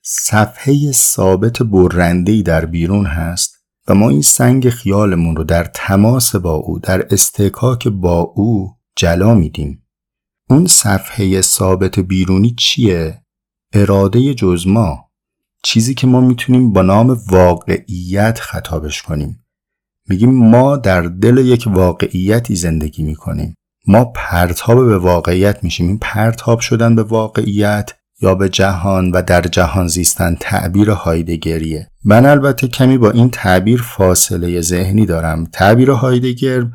صفحه 0.03 0.91
ثابت 0.91 1.63
برندهی 1.63 2.43
در 2.43 2.65
بیرون 2.65 3.05
هست. 3.05 3.52
و 3.87 3.95
ما 3.95 4.09
این 4.09 4.21
سنگ 4.21 4.69
خیالمون 4.69 5.35
رو 5.35 5.43
در 5.43 5.63
تماس 5.63 6.35
با 6.35 6.53
او 6.53 6.79
در 6.79 7.07
استحکاک 7.13 7.87
با 7.87 8.19
او 8.19 8.77
جلا 8.95 9.33
میدیم. 9.33 9.83
اون 10.49 10.67
صفحه 10.67 11.41
ثابت 11.41 11.99
بیرونی 11.99 12.55
چیه؟ 12.57 13.23
اراده 13.73 14.33
جز 14.33 14.67
ما. 14.67 15.09
چیزی 15.63 15.93
که 15.93 16.07
ما 16.07 16.21
می‌تونیم 16.21 16.73
با 16.73 16.81
نام 16.81 17.17
واقعیت 17.29 18.39
خطابش 18.39 19.01
کنیم. 19.01 19.45
میگیم 20.09 20.33
ما 20.33 20.77
در 20.77 21.01
دل 21.01 21.37
یک 21.37 21.67
واقعیتی 21.67 22.55
زندگی 22.55 23.03
می‌کنیم. 23.03 23.55
ما 23.87 24.05
پرتاب 24.05 24.85
به 24.85 24.97
واقعیت 24.97 25.63
میشیم. 25.63 25.87
این 25.87 25.97
پرتاب 25.97 26.59
شدن 26.59 26.95
به 26.95 27.03
واقعیت 27.03 27.91
یا 28.23 28.35
به 28.35 28.49
جهان 28.49 29.11
و 29.11 29.21
در 29.21 29.41
جهان 29.41 29.87
زیستن 29.87 30.37
تعبیر 30.39 30.89
هایدگریه. 30.89 31.87
من 32.05 32.25
البته 32.25 32.67
کمی 32.67 32.97
با 32.97 33.11
این 33.11 33.29
تعبیر 33.29 33.81
فاصله 33.81 34.61
ذهنی 34.61 35.05
دارم. 35.05 35.45
تعبیر 35.45 35.91
هایدگر 35.91 36.65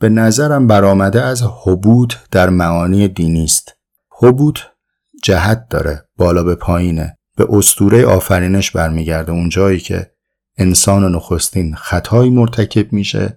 به 0.00 0.08
نظرم 0.08 0.66
برآمده 0.66 1.22
از 1.22 1.42
حبوط 1.64 2.14
در 2.30 2.50
معانی 2.50 3.08
دینی 3.08 3.44
است. 3.44 3.72
حبوط 4.10 4.58
جهت 5.22 5.68
داره 5.68 6.04
بالا 6.16 6.42
به 6.42 6.54
پایینه. 6.54 7.16
به 7.36 7.46
استوره 7.50 8.06
آفرینش 8.06 8.70
برمیگرده 8.70 9.32
اون 9.32 9.48
جایی 9.48 9.78
که 9.78 10.10
انسان 10.58 11.14
نخستین 11.14 11.74
خطایی 11.74 12.30
مرتکب 12.30 12.92
میشه 12.92 13.36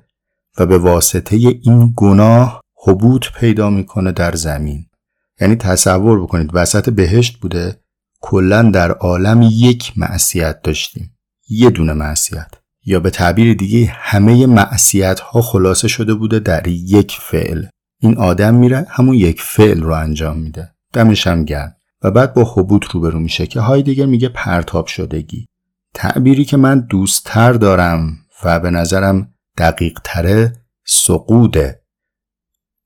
و 0.57 0.65
به 0.65 0.77
واسطه 0.77 1.35
این 1.35 1.93
گناه 1.95 2.61
حبوط 2.87 3.25
پیدا 3.39 3.69
می‌کنه 3.69 4.11
در 4.11 4.35
زمین. 4.35 4.85
یعنی 5.41 5.55
تصور 5.55 6.21
بکنید 6.21 6.49
وسط 6.53 6.89
بهشت 6.89 7.37
بوده 7.37 7.79
کلا 8.21 8.61
در 8.61 8.91
عالم 8.91 9.41
یک 9.51 9.93
معصیت 9.97 10.61
داشتیم. 10.61 11.17
یه 11.49 11.69
دونه 11.69 11.93
معصیت. 11.93 12.51
یا 12.85 12.99
به 12.99 13.09
تعبیر 13.09 13.53
دیگه 13.53 13.85
همه 13.93 14.45
معصیت 14.45 15.19
ها 15.19 15.41
خلاصه 15.41 15.87
شده 15.87 16.13
بوده 16.13 16.39
در 16.39 16.67
یک 16.67 17.17
فعل. 17.21 17.65
این 18.01 18.17
آدم 18.17 18.55
میره 18.55 18.87
همون 18.89 19.15
یک 19.15 19.41
فعل 19.41 19.81
رو 19.81 19.93
انجام 19.93 20.37
میده. 20.37 20.71
دمش 20.93 21.27
هم 21.27 21.45
گرم. 21.45 21.73
و 22.01 22.11
بعد 22.11 22.33
با 22.33 22.43
حبوط 22.43 22.85
روبرو 22.85 23.19
میشه 23.19 23.47
که 23.47 23.59
های 23.59 23.83
دیگه 23.83 24.05
میگه 24.05 24.29
پرتاب 24.29 24.87
شدگی. 24.87 25.45
تعبیری 25.93 26.45
که 26.45 26.57
من 26.57 26.79
دوستتر 26.79 27.53
دارم 27.53 28.17
و 28.43 28.59
به 28.59 28.69
نظرم 28.69 29.33
دقیق 29.57 29.99
تره 30.03 30.53
سقوده 30.85 31.81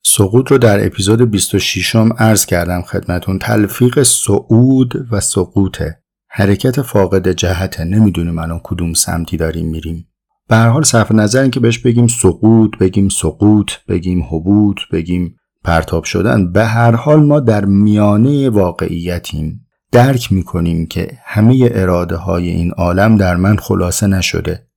سقوط 0.03 0.51
رو 0.51 0.57
در 0.57 0.85
اپیزود 0.85 1.21
26 1.21 1.95
م 1.95 2.13
عرض 2.17 2.45
کردم 2.45 2.81
خدمتون. 2.81 3.39
تلفیق 3.39 4.03
سعود 4.03 5.07
و 5.11 5.19
سقوطه. 5.19 5.97
حرکت 6.29 6.81
فاقد 6.81 7.27
جهته 7.27 7.83
نمی‌دونیم 7.83 8.39
الان 8.39 8.61
کدوم 8.63 8.93
سمتی 8.93 9.37
داریم 9.37 9.69
میریم. 9.69 10.07
به 10.47 10.55
هر 10.55 10.69
حال 10.69 10.83
صرف 10.83 11.11
نظر 11.11 11.47
که 11.47 11.59
بهش 11.59 11.79
بگیم 11.79 12.07
سقوط 12.07 12.77
بگیم 12.77 13.09
سقوط 13.09 13.71
بگیم 13.87 14.23
حبوط 14.23 14.77
بگیم 14.91 15.35
پرتاب 15.63 16.03
شدن. 16.03 16.51
به 16.51 16.65
هر 16.65 16.95
حال 16.95 17.23
ما 17.23 17.39
در 17.39 17.65
میانه 17.65 18.49
واقعیتیم. 18.49 19.67
درک 19.91 20.31
می‌کنیم 20.31 20.85
که 20.85 21.17
همه 21.25 21.69
اراده 21.71 22.15
های 22.15 22.49
این 22.49 22.71
عالم 22.71 23.15
در 23.15 23.35
من 23.35 23.57
خلاصه 23.57 24.07
نشده. 24.07 24.67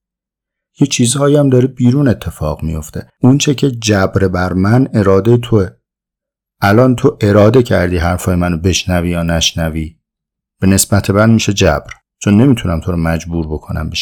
یه 0.80 0.86
چیزهایی 0.86 1.36
هم 1.36 1.50
داره 1.50 1.66
بیرون 1.66 2.08
اتفاق 2.08 2.62
میفته. 2.62 3.08
اونچه 3.20 3.54
که 3.54 3.70
جبر 3.70 4.28
بر 4.28 4.52
من 4.52 4.88
اراده 4.94 5.36
توه. 5.36 5.68
الان 6.60 6.96
تو 6.96 7.18
اراده 7.20 7.62
کردی 7.62 7.96
حرفای 7.96 8.34
منو 8.34 8.56
بشنوی 8.56 9.10
یا 9.10 9.22
نشنوی؟ 9.22 9.96
به 10.60 10.66
نسبت 10.66 11.10
من 11.10 11.30
میشه 11.30 11.52
جبر. 11.52 11.90
چون 12.18 12.40
نمی‌تونم 12.40 12.80
تو 12.80 12.90
رو 12.90 12.96
مجبور 12.96 13.46
بکنم 13.46 13.90
به 13.90 13.96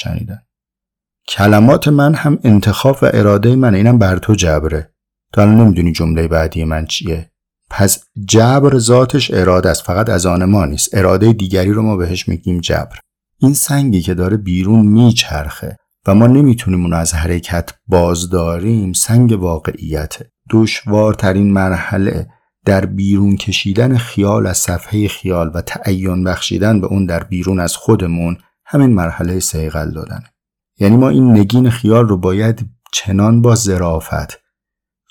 کلمات 1.29 1.89
من 1.89 2.15
هم 2.15 2.39
انتخاب 2.45 2.99
و 3.03 3.11
اراده 3.13 3.57
من 3.57 3.75
اینم 3.75 3.99
بر 3.99 4.19
تو 4.19 4.35
جبره. 4.35 4.95
تو 5.33 5.41
الان 5.41 5.57
نمی‌دونی 5.57 5.93
جمله 5.93 6.29
بعدی 6.29 6.65
من 6.65 6.87
چیه. 6.87 7.31
پس 7.71 8.05
جبر 8.29 8.79
ذاتش 8.79 9.31
اراده 9.31 9.71
است. 9.71 9.83
فقط 9.83 10.09
از 10.09 10.27
آن 10.27 10.45
ما 10.45 10.65
نیست. 10.65 10.95
اراده 10.95 11.33
دیگری 11.33 11.73
رو 11.73 11.83
ما 11.83 11.97
بهش 11.97 12.29
میگیم 12.29 12.61
جبر. 12.61 12.99
این 13.39 13.55
سنگی 13.55 14.01
که 14.01 14.15
داره 14.15 14.37
بیرون 14.37 14.87
میچرخه. 14.87 15.77
و 16.07 16.15
ما 16.15 16.27
نمی‌تونیم 16.27 16.83
اون 16.83 16.93
از 16.93 17.15
حرکت 17.15 17.71
بازداریم. 17.87 18.93
سنگ 18.93 19.33
واقعیته 19.33 20.31
دشوارترین 20.51 21.53
مرحله 21.53 22.29
در 22.65 22.87
بیرون 22.87 23.37
کشیدن 23.37 23.97
خیال 23.97 24.47
از 24.47 24.59
صفحه 24.59 25.09
خیال 25.09 25.51
و 25.55 25.61
تعین 25.61 26.25
بخشیدن 26.25 26.81
به 26.81 26.87
اون 26.87 27.07
در 27.07 27.25
بیرون 27.25 27.61
از 27.61 27.77
خودمون 27.77 28.37
همین 28.67 28.91
مرحله 28.91 29.41
سیقل 29.41 29.91
دادنه 29.91 30.33
یعنی 30.79 30.97
ما 30.97 31.09
این 31.09 31.33
نگین 31.33 31.71
خیال 31.71 32.09
رو 32.09 32.17
باید 32.17 32.71
چنان 32.93 33.43
با 33.43 33.55
زرافت 33.55 34.42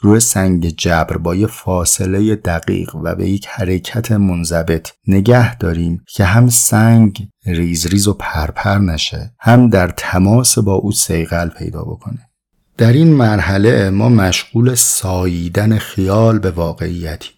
روی 0.02 0.20
سنگ 0.20 0.68
جبر 0.70 1.18
با 1.18 1.36
یه 1.36 1.48
فاصله 1.48 2.36
دقیق 2.36 2.96
و 2.96 3.16
به 3.16 3.30
یک 3.30 3.48
حرکت 3.48 4.12
منضبط 4.12 4.90
نگه 5.08 5.56
داریم 5.58 6.04
که 6.08 6.26
هم 6.26 6.50
سنگ 6.50 7.28
ریز 7.46 7.88
ریز 7.88 8.08
و 8.08 8.14
پرپر 8.14 8.78
نشه 8.78 9.34
هم 9.40 9.70
در 9.70 9.88
تماس 9.98 10.58
با 10.58 10.74
او 10.74 10.92
سیقل 10.92 11.50
پیدا 11.50 11.82
بکنه. 11.82 12.30
در 12.78 12.94
این 12.94 13.14
مرحله 13.14 13.90
ما 13.90 14.10
مشغول 14.10 14.76
ساییدن 14.76 15.78
خیال 15.78 16.40
به 16.40 16.52
واقعیتی 16.52 17.30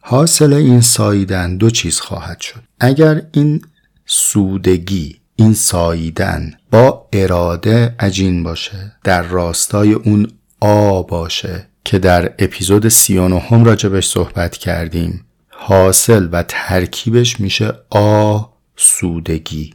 حاصل 0.00 0.52
این 0.52 0.80
ساییدن 0.80 1.56
دو 1.56 1.70
چیز 1.70 2.00
خواهد 2.00 2.40
شد. 2.40 2.62
اگر 2.80 3.22
این 3.32 3.60
سودگی 4.06 5.16
این 5.36 5.54
ساییدن 5.54 6.52
با 6.70 7.08
اراده 7.12 7.94
عجین 7.98 8.42
باشه 8.42 8.92
در 9.04 9.22
راستای 9.22 9.92
اون 9.92 10.26
آ 10.60 11.02
باشه 11.02 11.71
که 11.84 11.98
در 11.98 12.34
اپیزود 12.38 12.88
39 12.88 13.38
هم 13.38 13.64
راجبش 13.64 14.08
صحبت 14.08 14.56
کردیم. 14.56 15.26
حاصل 15.48 16.28
و 16.32 16.42
ترکیبش 16.48 17.40
میشه 17.40 17.72
آ 17.90 18.40
سودگی 18.76 19.74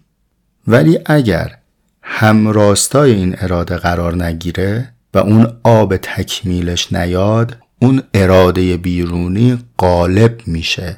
ولی 0.67 1.00
اگر 1.06 1.58
هم 2.02 2.48
راستای 2.48 3.12
این 3.12 3.36
اراده 3.39 3.78
قرار 3.78 4.24
نگیره 4.24 4.93
و 5.13 5.17
اون 5.17 5.48
آب 5.63 5.98
تکمیلش 5.98 6.93
نیاد 6.93 7.58
اون 7.82 8.04
اراده 8.13 8.78
بیرونی 8.78 9.58
غالب 9.80 10.41
میشه. 10.48 10.98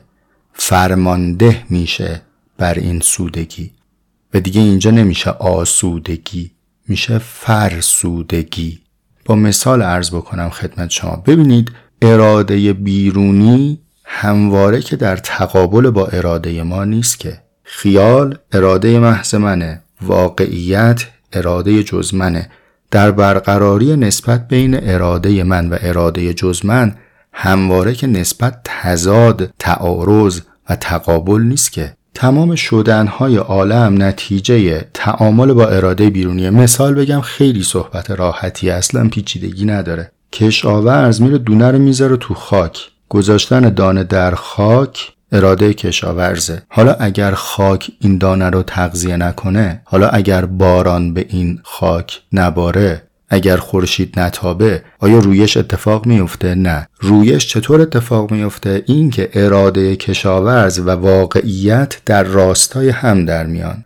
فرمانده 0.54 1.64
میشه 1.70 2.22
بر 2.58 2.74
این 2.74 3.00
سودگی. 3.00 3.72
و 4.34 4.40
دیگه 4.40 4.62
اینجا 4.62 4.92
نمیشه 4.92 5.30
آسودگی 5.30 6.52
میشه 6.88 7.18
فرسودگی. 7.18 8.82
مثال 9.36 9.82
عرض 9.82 10.10
بکنم 10.12 10.50
خدمت 10.50 10.90
شما. 10.90 11.24
ببینید 11.26 11.72
اراده 12.02 12.74
بیرونی 12.74 13.80
همواره 14.06 14.82
که 14.82 14.96
در 14.96 15.18
تقابل 15.18 15.90
با 15.90 16.08
اراده 16.08 16.64
ما 16.64 16.86
نیست 16.86 17.20
که. 17.20 17.42
خیال 17.64 18.38
اراده 18.52 19.00
محض 19.00 19.36
منه 19.36 19.82
واقعیت 20.02 21.06
اراده 21.34 21.84
جز 21.84 22.14
منه. 22.14 22.50
در 22.92 23.12
برقراری 23.12 23.96
نسبت 23.96 24.48
بین 24.48 24.90
اراده 24.90 25.44
من 25.44 25.70
و 25.70 25.78
اراده 25.82 26.34
جز 26.34 26.66
من 26.66 26.96
همواره 27.34 27.94
که 27.94 28.08
نسبت 28.08 28.62
تضاد 28.64 29.54
تعارض 29.60 30.42
و 30.70 30.76
تقابل 30.76 31.42
نیست 31.42 31.72
که. 31.72 31.99
تمام 32.20 32.56
شدنهای 32.56 33.38
عالم 33.38 34.04
نتیجه 34.04 34.88
تعامل 34.94 35.54
با 35.54 35.68
اراده 35.68 36.10
بیرونی. 36.10 36.50
مثال 36.50 36.94
بگم 36.94 37.22
خیلی 37.22 37.64
صحبت 37.64 38.12
راحتی 38.12 38.70
اصلا 38.70 39.10
پیچیدگی 39.10 39.66
نداره. 39.66 40.12
کشاورز 40.34 41.22
میره 41.22 41.38
دونه 41.38 41.72
رو 41.72 41.80
می‌ذاره 41.80 42.18
تو 42.18 42.34
خاک. 42.34 42.90
گذاشتن 43.10 43.74
دانه 43.74 44.04
در 44.04 44.36
خاک 44.36 45.12
اراده 45.32 45.74
کشاورزه. 45.74 46.62
حالا 46.70 46.94
اگر 46.94 47.32
خاک 47.32 47.92
این 48.00 48.18
دانه 48.18 48.50
رو 48.50 48.64
تغذیه 48.64 49.18
نکنه 49.18 49.82
حالا 49.86 50.08
اگر 50.08 50.46
باران 50.46 51.14
به 51.14 51.26
این 51.30 51.60
خاک 51.64 52.22
نباره 52.34 53.04
اگر 53.30 53.58
خورشید 53.58 54.20
نتابه 54.20 54.84
آیا 55.00 55.20
رویش 55.20 55.58
اتفاق 55.58 56.06
میفته 56.06 56.56
نه. 56.56 56.88
رویش 57.00 57.48
چطور 57.48 57.82
اتفاق 57.82 58.32
میفته 58.32 58.84
این 58.88 59.10
که 59.10 59.30
اراده 59.34 59.96
کشاورز 59.96 60.80
و 60.80 60.90
واقعیت 60.90 62.02
در 62.06 62.24
راستای 62.24 62.90
هم 62.90 63.26
در 63.26 63.46
میان. 63.46 63.86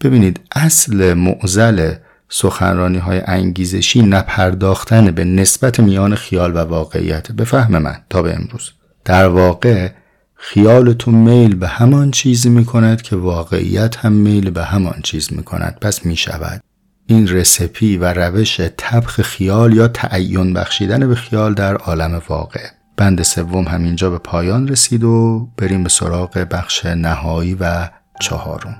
ببینید 0.00 0.40
اصل 0.52 1.14
معزل 1.14 1.94
سخنرانی 2.28 2.98
های 2.98 3.22
انگیزشی 3.26 4.02
نپرداختن 4.02 5.10
به 5.10 5.24
نسبت 5.24 5.80
میان 5.80 6.14
خیال 6.14 6.56
و 6.56 6.58
واقعیت. 6.58 7.32
به 7.32 7.44
فهم 7.44 7.78
من 7.78 7.96
تا 8.10 8.22
به 8.22 8.34
امروز. 8.34 8.70
در 9.04 9.28
واقع 9.28 9.88
خیالتون 10.34 11.14
میل 11.14 11.54
به 11.54 11.68
همان 11.68 12.10
چیزی 12.10 12.48
می 12.48 12.64
کند 12.64 13.02
که 13.02 13.16
واقعیت 13.16 13.96
هم 13.96 14.12
میل 14.12 14.50
به 14.50 14.64
همان 14.64 15.00
چیز 15.02 15.32
می 15.32 15.42
کند 15.42 15.78
پس 15.80 16.06
می 16.06 16.16
شود 16.16 16.62
این 17.10 17.28
رسپی 17.28 17.96
و 17.96 18.04
روش 18.04 18.56
تبخ 18.56 19.22
خیال 19.22 19.74
یا 19.74 19.88
تعین 19.88 20.54
بخشیدن 20.54 21.08
به 21.08 21.14
خیال 21.14 21.54
در 21.54 21.76
عالم 21.76 22.22
واقع. 22.28 22.60
بند 22.96 23.22
سوم 23.22 23.64
همینجا 23.64 24.10
به 24.10 24.18
پایان 24.18 24.68
رسید 24.68 25.04
و 25.04 25.48
بریم 25.56 25.82
به 25.82 25.88
سراغ 25.88 26.46
بخش 26.50 26.86
نهایی 26.86 27.56
و 27.60 27.88
چهارم. 28.20 28.76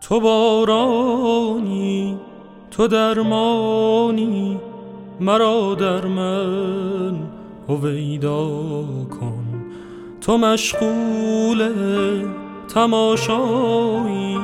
تو 0.00 0.20
بارانی 0.20 2.18
تو 2.70 2.88
درمانی 2.88 4.60
مرا 5.20 5.74
در 5.74 6.06
من 6.06 7.18
هویدا 7.68 8.64
کن. 9.04 9.44
تو 10.20 10.38
مشغول 10.38 11.68
تماشایی 12.74 14.38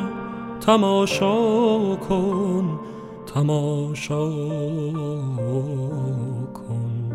تماشا 0.68 1.96
کن 1.96 2.80
تماشا 3.34 4.30
کن. 6.54 7.12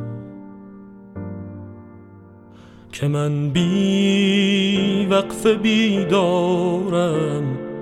که 2.91 3.07
من 3.07 3.49
بی 3.49 5.07
وقف 5.09 5.47
بیدارم 5.47 6.63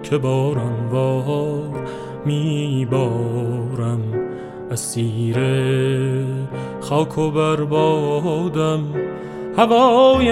که 0.04 0.18
باران 0.18 0.88
وار 0.92 1.88
می 2.26 2.88
بارم 2.92 4.02
اسیر 4.72 5.38
خاک 6.82 7.18
و 7.18 7.32
بربادم 7.32 8.84
هوای 9.58 10.32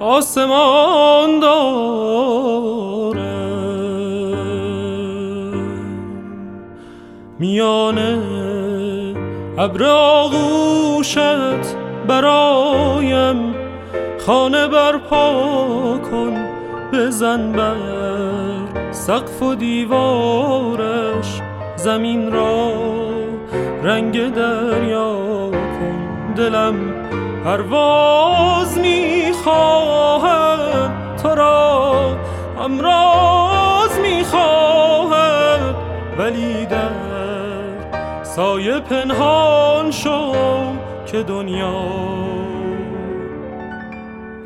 آسمان 0.00 1.40
داره. 1.40 1.60
میانه 7.38 8.18
ابر 9.58 9.84
آغوشت 9.84 11.76
برایم. 12.08 13.54
خانه 14.26 14.66
برپا 14.68 15.98
کن 16.10 16.34
بزن 16.92 17.52
بر 17.52 17.76
سقف 18.90 19.42
و 19.42 19.54
دیوارش. 19.54 21.40
زمین 21.76 22.32
را 22.32 22.72
رنگ 23.82 24.34
دریا 24.34 25.50
کن 25.50 26.34
دلم 26.36 26.74
پرواز 27.44 28.78
می‌خواهد 28.78 30.60
تو 31.22 31.28
را 31.28 32.16
امراض 32.60 33.98
می‌خواهد 33.98 35.74
ولی 36.18 36.66
در 36.66 36.90
سایه 38.22 38.80
پنهان 38.80 39.90
شو 39.90 40.32
که 41.06 41.22
دنیا 41.22 41.84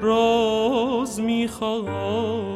راز 0.02 1.20
می‌خواهد 1.20 2.53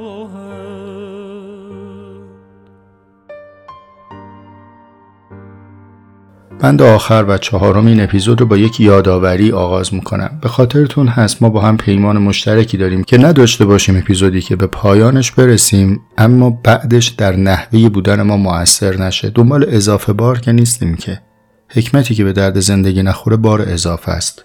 بند 6.61 6.83
آخر 6.83 7.25
و 7.29 7.39
چهارم 7.39 7.87
این 7.87 8.01
اپیزود 8.01 8.41
رو 8.41 8.47
با 8.47 8.57
یک 8.57 8.81
یادآوری 8.81 9.53
آغاز 9.53 9.95
می‌کنم. 9.95 10.39
به 10.43 10.49
خاطرتون 10.49 11.09
هست 11.09 11.43
ما 11.43 11.49
با 11.49 11.61
هم 11.61 11.77
پیمان 11.77 12.19
مشترکی 12.19 12.77
داریم 12.77 13.05
که 13.05 13.19
نداشته 13.19 13.65
باشیم 13.65 13.97
اپیزودی 13.97 14.41
که 14.41 14.57
به 14.57 14.67
پایانش 14.67 15.33
برسیم 15.33 16.01
اما 16.19 16.51
بعدش 16.51 17.09
در 17.09 17.37
نحوه 17.37 17.89
بودن 17.89 18.23
ما 18.23 18.37
موثر 18.37 18.97
نشه. 18.97 19.31
دنبال 19.31 19.67
اضافه 19.69 20.13
بار 20.13 20.41
که 20.41 20.53
نیستیم 20.53 20.97
که. 20.97 21.21
حکمتی 21.69 22.15
که 22.15 22.25
به 22.25 22.33
درد 22.33 22.61
زندگی 22.61 23.03
نخوره 23.03 23.37
بار 23.37 23.63
اضافه 23.63 24.13
است. 24.13 24.45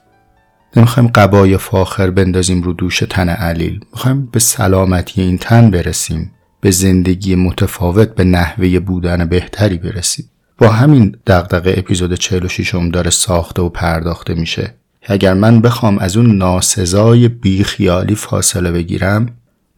نمی‌خوایم 0.75 1.09
قبای 1.15 1.57
فاخر 1.57 2.09
بندازیم 2.09 2.61
رو 2.61 2.73
دوش 2.73 3.03
تن 3.09 3.29
علیل. 3.29 3.79
می‌خوایم 3.93 4.29
به 4.31 4.39
سلامتی 4.39 5.21
این 5.21 5.37
تن 5.37 5.71
برسیم. 5.71 6.31
به 6.61 6.71
زندگی 6.71 7.35
متفاوت 7.35 8.15
به 8.15 8.23
نحوه 8.23 8.79
بودن 8.79 9.25
بهتری 9.25 9.77
برسیم. 9.77 10.25
با 10.63 10.69
همین 10.69 11.15
دغدغه 11.27 11.73
اپیزود 11.77 12.13
46 12.13 12.75
م 12.75 12.89
داره 12.89 13.09
ساخته 13.09 13.61
و 13.61 13.69
پرداخته 13.69 14.33
میشه. 14.33 14.73
اگر 15.03 15.33
من 15.33 15.61
بخوام 15.61 15.99
از 15.99 16.17
اون 16.17 16.37
ناسزای 16.37 17.27
بیخیالی 17.27 18.15
فاصله 18.15 18.71
بگیرم 18.71 19.29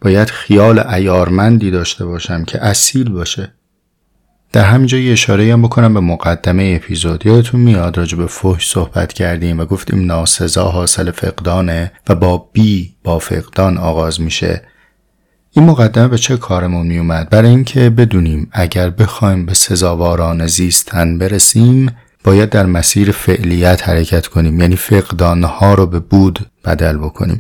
باید 0.02 0.30
خیال 0.30 0.80
ایارمندی 0.80 1.72
داشته 1.72 2.06
باشم 2.06 2.44
که 2.44 2.66
اصیل 2.66 3.10
باشه. 3.10 3.54
در 4.52 4.64
همینجا 4.64 4.98
یه 4.98 5.12
اشاره 5.12 5.54
هم 5.54 5.62
بکنم 5.62 5.94
به 5.94 6.00
مقدمه 6.00 6.80
اپیزود. 6.82 7.26
یادتون 7.26 7.62
میاد 7.62 7.98
راجع 7.98 8.18
به 8.18 8.28
فحش 8.28 8.70
صحبت 8.70 9.14
کردیم 9.14 9.60
و 9.60 9.66
گفتیم 9.66 10.06
ناسزا 10.06 10.64
حاصل 10.64 11.12
فقدانه 11.12 11.92
و 12.10 12.16
با 12.16 12.50
بی 12.54 12.96
با 13.04 13.20
فقدان 13.20 13.78
آغاز 13.78 14.22
میشه. 14.22 14.62
این 15.58 15.66
مقدمه 15.66 16.08
به 16.08 16.18
چه 16.18 16.38
کارمون 16.38 16.88
میومد 16.88 17.30
برای 17.30 17.50
اینکه 17.50 17.90
بدونیم 17.90 18.50
اگر 18.52 18.90
بخوایم 18.90 19.46
به 19.46 19.54
سزاواران 19.54 20.48
زیستن 20.48 21.18
برسیم 21.18 21.92
باید 22.24 22.50
در 22.50 22.66
مسیر 22.66 23.12
فعلیت 23.12 23.90
حرکت 23.90 24.28
کنیم. 24.28 24.60
یعنی 24.60 24.76
فقدانها 24.76 25.74
رو 25.74 25.86
به 25.86 26.00
بود 26.00 26.40
بدل 26.66 26.98
بکنیم. 26.98 27.40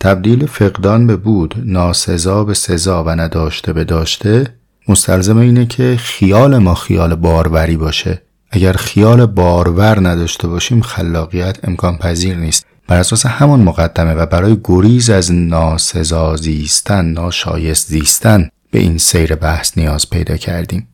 تبدیل 0.00 0.46
فقدان 0.46 1.06
به 1.06 1.16
بود 1.16 1.54
ناسزا 1.64 2.44
به 2.44 2.54
سزا 2.54 3.04
و 3.04 3.08
نداشته 3.08 3.72
به 3.72 3.84
داشته 3.84 4.46
مستلزم 4.88 5.38
اینه 5.38 5.66
که 5.66 5.96
خیال 5.98 6.58
ما 6.58 6.74
خیال 6.74 7.14
باروری 7.14 7.76
باشه. 7.76 8.22
اگر 8.50 8.72
خیال 8.72 9.26
بارور 9.26 10.08
نداشته 10.08 10.48
باشیم 10.48 10.80
خلاقیت 10.80 11.58
امکان 11.64 11.98
پذیر 11.98 12.36
نیست. 12.36 12.67
بر 12.88 12.98
اساس 12.98 13.26
همون 13.26 13.60
مقدمه 13.60 14.14
و 14.14 14.26
برای 14.26 14.56
گریز 14.64 15.10
از 15.10 15.32
ناسزا 15.32 16.36
زیستن 16.36 17.04
ناشایست 17.04 17.88
زیستن 17.88 18.48
به 18.70 18.78
این 18.78 18.98
سیر 18.98 19.34
بحث 19.34 19.78
نیاز 19.78 20.10
پیدا 20.10 20.36
کردیم. 20.36 20.88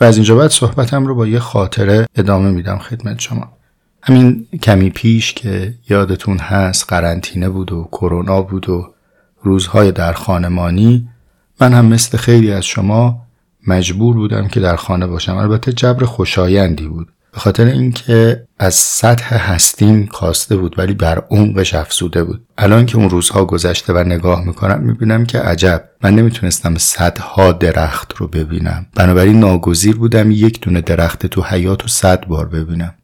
و 0.00 0.04
از 0.04 0.16
اینجا 0.16 0.36
بعد 0.36 0.50
صحبتم 0.50 1.06
رو 1.06 1.14
با 1.14 1.26
یه 1.26 1.38
خاطره 1.38 2.06
ادامه 2.16 2.50
میدم 2.50 2.78
خدمت 2.78 3.20
شما. 3.20 3.52
همین 4.02 4.46
کمی 4.62 4.90
پیش 4.90 5.34
که 5.34 5.74
یادتون 5.88 6.38
هست 6.38 6.84
قرنطینه 6.88 7.48
بود 7.48 7.72
و 7.72 7.88
کرونا 7.92 8.42
بود 8.42 8.68
و 8.68 8.94
روزهای 9.42 9.92
در 9.92 10.12
خانمانی 10.12 11.08
من 11.60 11.72
هم 11.72 11.86
مثل 11.86 12.18
خیلی 12.18 12.52
از 12.52 12.64
شما 12.64 13.26
مجبور 13.66 14.14
بودم 14.14 14.48
که 14.48 14.60
در 14.60 14.76
خانه 14.76 15.06
باشم. 15.06 15.36
البته 15.36 15.72
جبر 15.72 16.04
خوشایندی 16.04 16.86
بود. 16.86 17.08
به 17.32 17.38
خاطر 17.38 17.64
اینکه 17.64 18.46
از 18.58 18.74
سطح 18.74 19.34
هستیم 19.34 20.06
کاسته 20.06 20.56
بود 20.56 20.78
ولی 20.78 20.94
بر 20.94 21.22
عمقش 21.30 21.74
افزوده 21.74 22.24
بود. 22.24 22.46
الان 22.58 22.86
که 22.86 22.96
اون 22.96 23.10
روزها 23.10 23.44
گذشته 23.44 23.92
و 23.92 23.98
نگاه 23.98 24.44
می‌کنم 24.44 24.80
می‌بینم 24.80 25.26
که 25.26 25.38
عجب. 25.38 25.84
من 26.02 26.14
نمی‌تونستم 26.14 26.74
صدها 26.78 27.52
درخت 27.52 28.12
رو 28.16 28.28
ببینم. 28.28 28.86
بنابراین 28.96 29.40
ناگزیر 29.40 29.96
بودم 29.96 30.30
یک 30.30 30.60
دونه 30.60 30.80
درخت 30.80 31.26
تو 31.26 31.42
حیات 31.42 31.84
و 31.84 31.88
صد 31.88 32.26
بار 32.26 32.48
ببینم. 32.48 32.94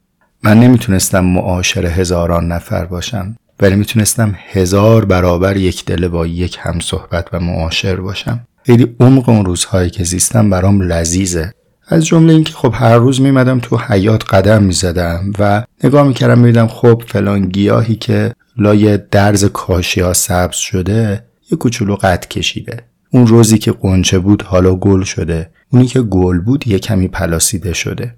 من 0.42 0.60
نمی‌تونستم 0.60 1.24
معاشر 1.24 1.86
هزاران 1.86 2.52
نفر 2.52 2.84
باشم 2.84 3.36
ولی 3.60 3.76
می‌تونستم 3.76 4.34
هزار 4.52 5.04
برابر 5.04 5.56
یک 5.56 5.84
دل 5.84 6.08
با 6.08 6.26
یک 6.26 6.58
هم 6.60 6.80
صحبت 6.80 7.28
و 7.32 7.40
معاشر 7.40 7.96
باشم. 7.96 8.40
خیلی 8.64 8.96
عمق 9.00 9.28
اون 9.28 9.44
روزهایی 9.44 9.90
که 9.90 10.04
زیستم 10.04 10.50
برام 10.50 10.80
لذیذه. 10.80 11.52
از 11.88 12.06
جمله 12.06 12.32
اینکه 12.32 12.52
خب 12.52 12.74
هر 12.76 12.96
روز 12.96 13.20
میمدم 13.20 13.58
تو 13.58 13.76
حیات 13.76 14.34
قدم 14.34 14.62
می‌زدم 14.62 15.32
و 15.38 15.64
نگاه 15.84 16.06
می‌کردم 16.06 16.38
میدم 16.38 16.66
خب 16.66 17.02
فلان 17.06 17.48
گیاهی 17.48 17.96
که 17.96 18.34
لای 18.56 18.98
درز 19.10 19.44
کاشی 19.44 20.14
سبز 20.14 20.56
شده 20.56 21.24
یه 21.50 21.58
کوچولو 21.58 21.96
قد 21.96 22.28
کشیده. 22.28 22.82
اون 23.10 23.26
روزی 23.26 23.58
که 23.58 23.72
قنچه 23.72 24.18
بود 24.18 24.42
حالا 24.42 24.74
گل 24.74 25.02
شده. 25.02 25.50
اونی 25.70 25.86
که 25.86 26.02
گل 26.02 26.38
بود 26.38 26.68
یه 26.68 26.78
کمی 26.78 27.08
پلاسیده 27.08 27.72
شده. 27.72 28.14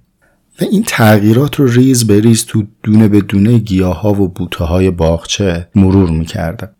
و 0.60 0.64
این 0.64 0.84
تغییرات 0.86 1.56
رو 1.56 1.66
ریز 1.66 2.06
به 2.06 2.20
ریز 2.20 2.46
تو 2.46 2.62
دونه 2.82 3.08
به 3.08 3.20
دونه 3.20 3.58
گیاه 3.58 4.00
ها 4.00 4.12
و 4.12 4.28
بوته 4.28 4.64
های 4.64 4.90
باغچه 4.90 5.68
مرور 5.74 6.10
می‌کردم. 6.10 6.70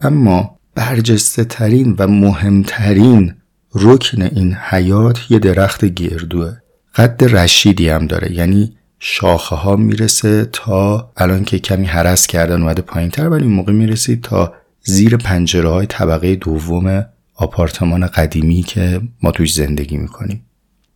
اما 0.00 0.58
برجسته 0.74 1.44
ترین 1.44 1.94
و 1.98 2.06
مهمترین 2.06 3.34
رکن 3.74 4.22
این 4.22 4.54
حیات 4.54 5.30
یه 5.30 5.38
درخت 5.38 5.84
گردوه. 5.84 6.56
قد 6.94 7.36
رشیدی 7.36 7.88
هم 7.88 8.06
داره. 8.06 8.32
یعنی 8.32 8.72
شاخه 8.98 9.56
ها 9.56 9.76
می‌رسه 9.76 10.48
تا 10.52 11.10
الان 11.16 11.44
که 11.44 11.58
کمی 11.58 11.86
حرس 11.86 12.26
کردن 12.26 12.62
اومده 12.62 12.82
پایین 12.82 13.10
تر 13.10 13.28
ولی 13.28 13.42
این 13.42 13.52
موقع 13.52 13.72
می‌رسید 13.72 14.20
تا 14.20 14.54
زیر 14.84 15.16
پنجره 15.16 15.68
های 15.68 15.86
طبقه 15.86 16.36
دوم 16.36 17.06
آپارتمان 17.34 18.06
قدیمی 18.06 18.62
که 18.62 19.00
ما 19.22 19.30
توش 19.30 19.54
زندگی 19.54 19.96
می‌کنیم. 19.96 20.42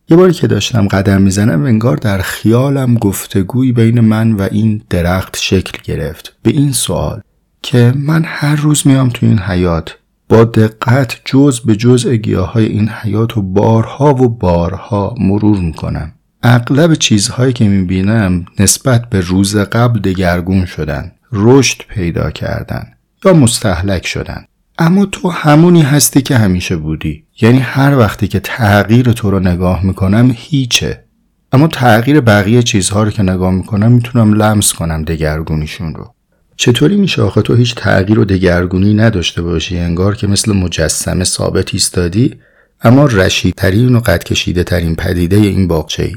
یه 0.09 0.17
باری 0.17 0.33
که 0.33 0.47
داشتم 0.47 0.87
قدم 0.87 1.21
می‌زنم 1.21 1.63
انگار 1.63 1.97
در 1.97 2.17
خیالم 2.17 2.95
گفتگوی 2.95 3.71
بین 3.71 3.99
من 3.99 4.31
و 4.31 4.47
این 4.51 4.81
درخت 4.89 5.37
شکل 5.41 5.81
گرفت. 5.83 6.35
به 6.43 6.51
این 6.51 6.71
سوال 6.71 7.21
که 7.61 7.93
من 7.95 8.23
هر 8.25 8.55
روز 8.55 8.87
میام 8.87 9.09
تو 9.09 9.25
این 9.25 9.39
حیات 9.39 9.97
با 10.29 10.43
دقت 10.43 11.21
جز 11.25 11.59
به 11.59 11.75
جز 11.75 12.07
گیاه 12.07 12.53
های 12.53 12.65
این 12.65 12.89
حیات 12.89 13.37
و 13.37 13.41
بارها 13.41 14.13
و 14.13 14.29
بارها 14.29 15.15
مرور 15.19 15.57
می‌کنم. 15.59 16.13
اغلب 16.43 16.93
چیزهایی 16.93 17.53
که 17.53 17.67
می‌بینم 17.67 18.45
نسبت 18.59 19.09
به 19.09 19.21
روز 19.21 19.55
قبل 19.55 19.99
دگرگون 19.99 20.65
شدن 20.65 21.11
رشد 21.31 21.81
پیدا 21.87 22.31
کردن 22.31 22.85
یا 23.25 23.33
مستحلک 23.33 24.07
شدن. 24.07 24.45
اما 24.79 25.05
تو 25.05 25.29
همونی 25.29 25.81
هستی 25.81 26.21
که 26.21 26.37
همیشه 26.37 26.75
بودی. 26.75 27.23
یعنی 27.41 27.59
هر 27.59 27.97
وقتی 27.97 28.27
که 28.27 28.39
تغییر 28.39 29.11
تو 29.11 29.31
رو 29.31 29.39
نگاه 29.39 29.85
می‌کنم 29.85 30.31
هیچه. 30.35 31.03
اما 31.51 31.67
تغییر 31.67 32.21
بقیه 32.21 32.63
چیزها 32.63 33.03
رو 33.03 33.11
که 33.11 33.23
نگاه 33.23 33.51
می‌کنم 33.51 33.91
می‌تونم 33.91 34.33
لمس 34.33 34.73
کنم 34.73 35.03
دگرگونیشون 35.03 35.95
رو. 35.95 36.13
چطوری 36.57 36.95
میشه 36.95 37.21
آخه 37.21 37.41
تو 37.41 37.55
هیچ 37.55 37.75
تغییر 37.75 38.19
و 38.19 38.25
دگرگونی 38.25 38.93
نداشته 38.93 39.41
باشی 39.41 39.77
انگار 39.77 40.15
که 40.15 40.27
مثل 40.27 40.53
مجسمه 40.53 41.23
ثابت 41.23 41.73
ایستادی 41.73 42.35
اما 42.81 43.05
رشیدترین 43.05 43.95
و 43.95 43.99
قد 43.99 44.23
کشیده 44.23 44.63
ترین 44.63 44.95
پدیده 44.95 45.35
این 45.35 45.67
باغچه 45.67 46.03
ای 46.03 46.15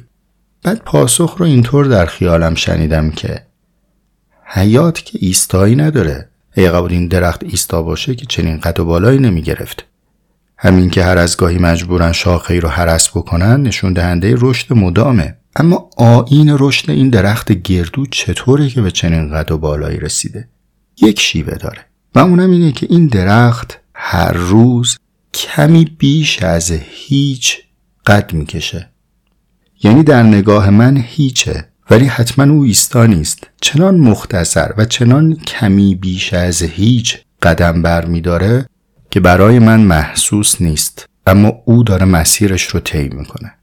بعد 0.63 0.83
پاسخ 0.85 1.37
رو 1.39 1.47
اینطور 1.47 1.85
در 1.85 2.07
خیالم 2.07 2.55
شنیدم 2.55 3.11
که 3.11 3.43
حیات 4.45 5.05
که 5.05 5.19
ایستایی 5.23 5.77
نداره. 5.77 6.29
ای 6.57 6.71
قبول 6.71 6.93
این 6.93 7.09
درخت 7.09 7.45
ایستا 7.45 7.83
باشه 7.83 8.15
که 8.15 8.27
چنین 8.27 8.61
قد 8.61 8.81
و 8.81 8.85
بالایی 8.85 9.19
نمی 9.19 9.43
گرفت. 9.43 9.87
همین 10.57 10.91
که 10.91 11.05
هر 11.05 11.19
از 11.19 11.37
گاهی 11.37 11.59
مجبورن 11.59 12.13
شاخه 12.13 12.61
رو 12.61 12.69
حرس 12.69 13.09
بکنن 13.09 13.63
نشون 13.63 13.93
دهنده 13.93 14.35
رشد 14.39 14.73
مدامه. 14.73 15.37
اما 15.57 15.91
آین 15.97 16.57
رشد 16.59 16.91
این 16.91 17.11
درخت 17.11 17.53
گردو 17.53 18.07
چطوره 18.07 18.69
که 18.69 18.83
به 18.83 18.91
چنین 18.91 19.31
قد 19.31 19.51
و 19.51 19.59
بالایی 19.59 20.01
رسیده؟ 20.01 20.49
یک 21.03 21.21
شیوه 21.21 21.55
داره 21.55 21.87
و 22.15 22.19
اونم 22.19 22.51
اینه 22.51 22.73
که 22.73 22.87
این 22.91 23.07
درخت 23.07 23.81
هر 23.95 24.33
روز 24.33 24.99
کمی 25.35 25.85
بیش 25.99 26.43
از 26.43 26.73
هیچ 26.91 27.59
قد 28.07 28.33
می‌کشه. 28.33 28.91
یعنی 29.83 30.03
در 30.03 30.23
نگاه 30.23 30.71
من 30.71 30.97
هیچه 30.97 31.65
ولی 31.91 32.05
حتما 32.05 32.53
او 32.53 32.63
ایستا 32.63 33.07
نیست. 33.07 33.47
چنان 33.61 33.99
مختصر 33.99 34.75
و 34.77 34.85
چنان 34.85 35.35
کمی 35.35 35.95
بیش 35.95 36.35
از 36.35 36.63
هیچ 36.63 37.19
قدم 37.43 37.83
بر 37.83 38.05
می 38.05 38.21
داره 38.21 38.67
که 39.11 39.21
برای 39.21 39.59
من 39.59 39.81
محسوس 39.81 40.61
نیست. 40.61 41.07
اما 41.27 41.53
او 41.65 41.83
داره 41.83 42.05
مسیرش 42.05 42.63
رو 42.63 42.81
طی 42.81 43.09
می‌کنه. 43.09 43.55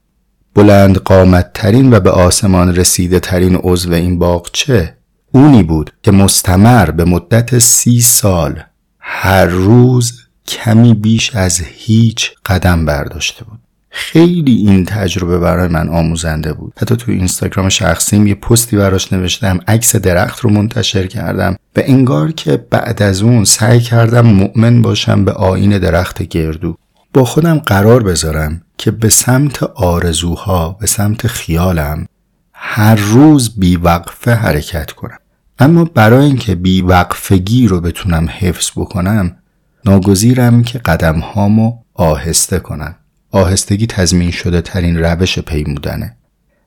بلند 0.58 0.98
قامت 0.98 1.52
ترین 1.52 1.92
و 1.92 2.00
به 2.00 2.10
آسمان 2.10 2.76
رسیده 2.76 3.20
ترین 3.20 3.54
عضو 3.62 3.92
این 3.92 4.18
باغچه 4.18 4.94
اونی 5.32 5.62
بود 5.62 5.92
که 6.02 6.10
مستمر 6.10 6.90
به 6.90 7.04
مدت 7.04 7.58
سی 7.58 8.00
سال 8.00 8.62
هر 8.98 9.44
روز 9.44 10.12
کمی 10.46 10.94
بیش 10.94 11.34
از 11.34 11.60
هیچ 11.60 12.30
قدم 12.46 12.86
برداشته 12.86 13.44
بود. 13.44 13.58
خیلی 13.90 14.54
این 14.54 14.84
تجربه 14.84 15.38
برای 15.38 15.68
من 15.68 15.88
آموزنده 15.88 16.52
بود. 16.52 16.72
حتی 16.76 16.96
تو 16.96 17.12
اینستاگرام 17.12 17.68
شخصیم 17.68 18.26
یه 18.26 18.34
پستی 18.34 18.76
براش 18.76 19.12
نوشتم 19.12 19.60
عکس 19.68 19.96
درخت 19.96 20.40
رو 20.40 20.50
منتشر 20.50 21.06
کردم. 21.06 21.56
و 21.76 21.80
انگار 21.84 22.32
که 22.32 22.56
بعد 22.56 23.02
از 23.02 23.22
اون 23.22 23.44
سعی 23.44 23.80
کردم 23.80 24.26
مؤمن 24.26 24.82
باشم 24.82 25.24
به 25.24 25.32
آین 25.32 25.78
درخت 25.78 26.22
گردو. 26.22 26.76
خودم 27.24 27.58
قرار 27.58 28.02
بذارم 28.02 28.62
که 28.78 28.90
به 28.90 29.08
سمت 29.08 29.62
آرزوها 29.62 30.76
به 30.80 30.86
سمت 30.86 31.26
خیالم 31.26 32.06
هر 32.52 32.94
روز 32.94 33.58
بیوقفه 33.58 34.34
حرکت 34.34 34.92
کنم. 34.92 35.18
اما 35.58 35.84
برای 35.84 36.24
اینکه 36.24 36.54
بیوقفگی 36.54 37.68
رو 37.68 37.80
بتونم 37.80 38.28
حفظ 38.38 38.70
بکنم 38.76 39.36
ناگزیرم 39.84 40.62
که 40.62 40.78
قدم 40.78 41.18
هامو 41.18 41.78
آهسته 41.94 42.58
کنم. 42.58 42.94
آهستگی 43.30 43.86
تضمین 43.86 44.30
شده 44.30 44.60
ترین 44.60 44.98
روش 44.98 45.38
پیمودنه. 45.38 46.16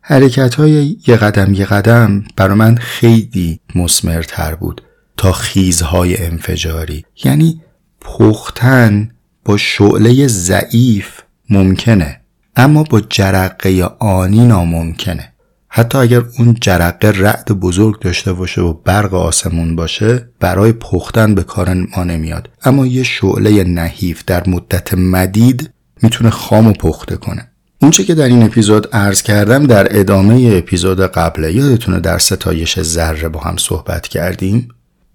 حرکت 0.01 0.55
های 0.55 0.97
یه 1.07 1.15
قدم 1.15 1.53
یه 1.53 1.65
قدم 1.65 2.23
برای 2.35 2.57
من 2.57 2.75
خیلی 2.75 3.59
مسمرتر 3.75 4.55
بود. 4.55 4.81
تا 5.17 5.31
خیزهای 5.31 6.25
انفجاری. 6.25 7.05
یعنی 7.23 7.61
پختن 8.01 9.11
با 9.45 9.57
شعله 9.57 10.27
ضعیف 10.27 11.07
ممکنه 11.49 12.21
اما 12.55 12.83
با 12.83 13.01
جرقه 13.01 13.83
آنی 13.99 14.45
ناممکنه. 14.45 15.33
حتی 15.67 15.97
اگر 15.97 16.23
اون 16.39 16.57
جرقه 16.61 17.07
رعد 17.07 17.51
بزرگ 17.51 17.99
داشته 17.99 18.33
باشه 18.33 18.61
و 18.61 18.73
برق 18.73 19.13
آسمون 19.13 19.75
باشه 19.75 20.29
برای 20.39 20.71
پختن 20.71 21.35
به 21.35 21.43
کار 21.43 21.73
ما 21.73 22.03
نمیاد. 22.03 22.49
اما 22.63 22.85
یه 22.85 23.03
شعله 23.03 23.63
نحیف 23.63 24.25
در 24.25 24.49
مدت 24.49 24.93
مدید 24.93 25.69
می‌تونه 26.01 26.29
خام 26.29 26.67
و 26.67 26.73
پخته 26.73 27.17
کنه. 27.17 27.47
اونچه 27.81 28.03
که 28.03 28.15
در 28.15 28.25
این 28.25 28.43
اپیزود 28.43 28.87
عرض 28.93 29.21
کردم 29.21 29.65
در 29.65 29.99
ادامه 29.99 30.53
اپیزود 30.57 30.99
قبله 30.99 31.53
یادتونه 31.53 31.99
در 31.99 32.17
ستایش 32.17 32.81
ذره 32.81 33.29
با 33.29 33.39
هم 33.39 33.57
صحبت 33.57 34.07
کردیم؟ 34.07 34.67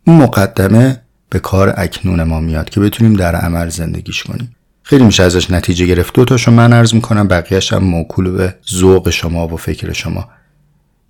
مقدمه 0.06 1.02
به 1.30 1.38
کار 1.38 1.74
اکنون 1.76 2.22
ما 2.22 2.40
میاد 2.40 2.70
که 2.70 2.80
بتونیم 2.80 3.14
در 3.14 3.36
عمل 3.36 3.68
زندگیش 3.68 4.22
کنیم. 4.22 4.56
خیلی 4.82 5.04
میشه 5.04 5.22
ازش 5.22 5.50
نتیجه 5.50 5.86
گرفت. 5.86 6.14
دو 6.14 6.24
تاشو 6.24 6.50
من 6.50 6.72
عرض 6.72 6.94
می‌کنم 6.94 7.28
بقیهش 7.28 7.72
هم 7.72 7.84
موکول 7.84 8.30
به 8.30 8.54
ذوق 8.72 9.10
شما 9.10 9.48
و 9.48 9.56
فکر 9.56 9.92
شما. 9.92 10.28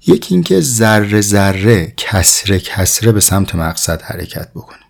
یکی 0.07 0.35
اینکه 0.35 0.61
ذره 0.61 1.21
ذره 1.21 1.93
کسره 1.97 2.61
کسره 2.61 3.13
به 3.13 3.21
سمت 3.21 3.55
مقصد 3.55 4.03
حرکت 4.03 4.49
بکنیم. 4.55 4.87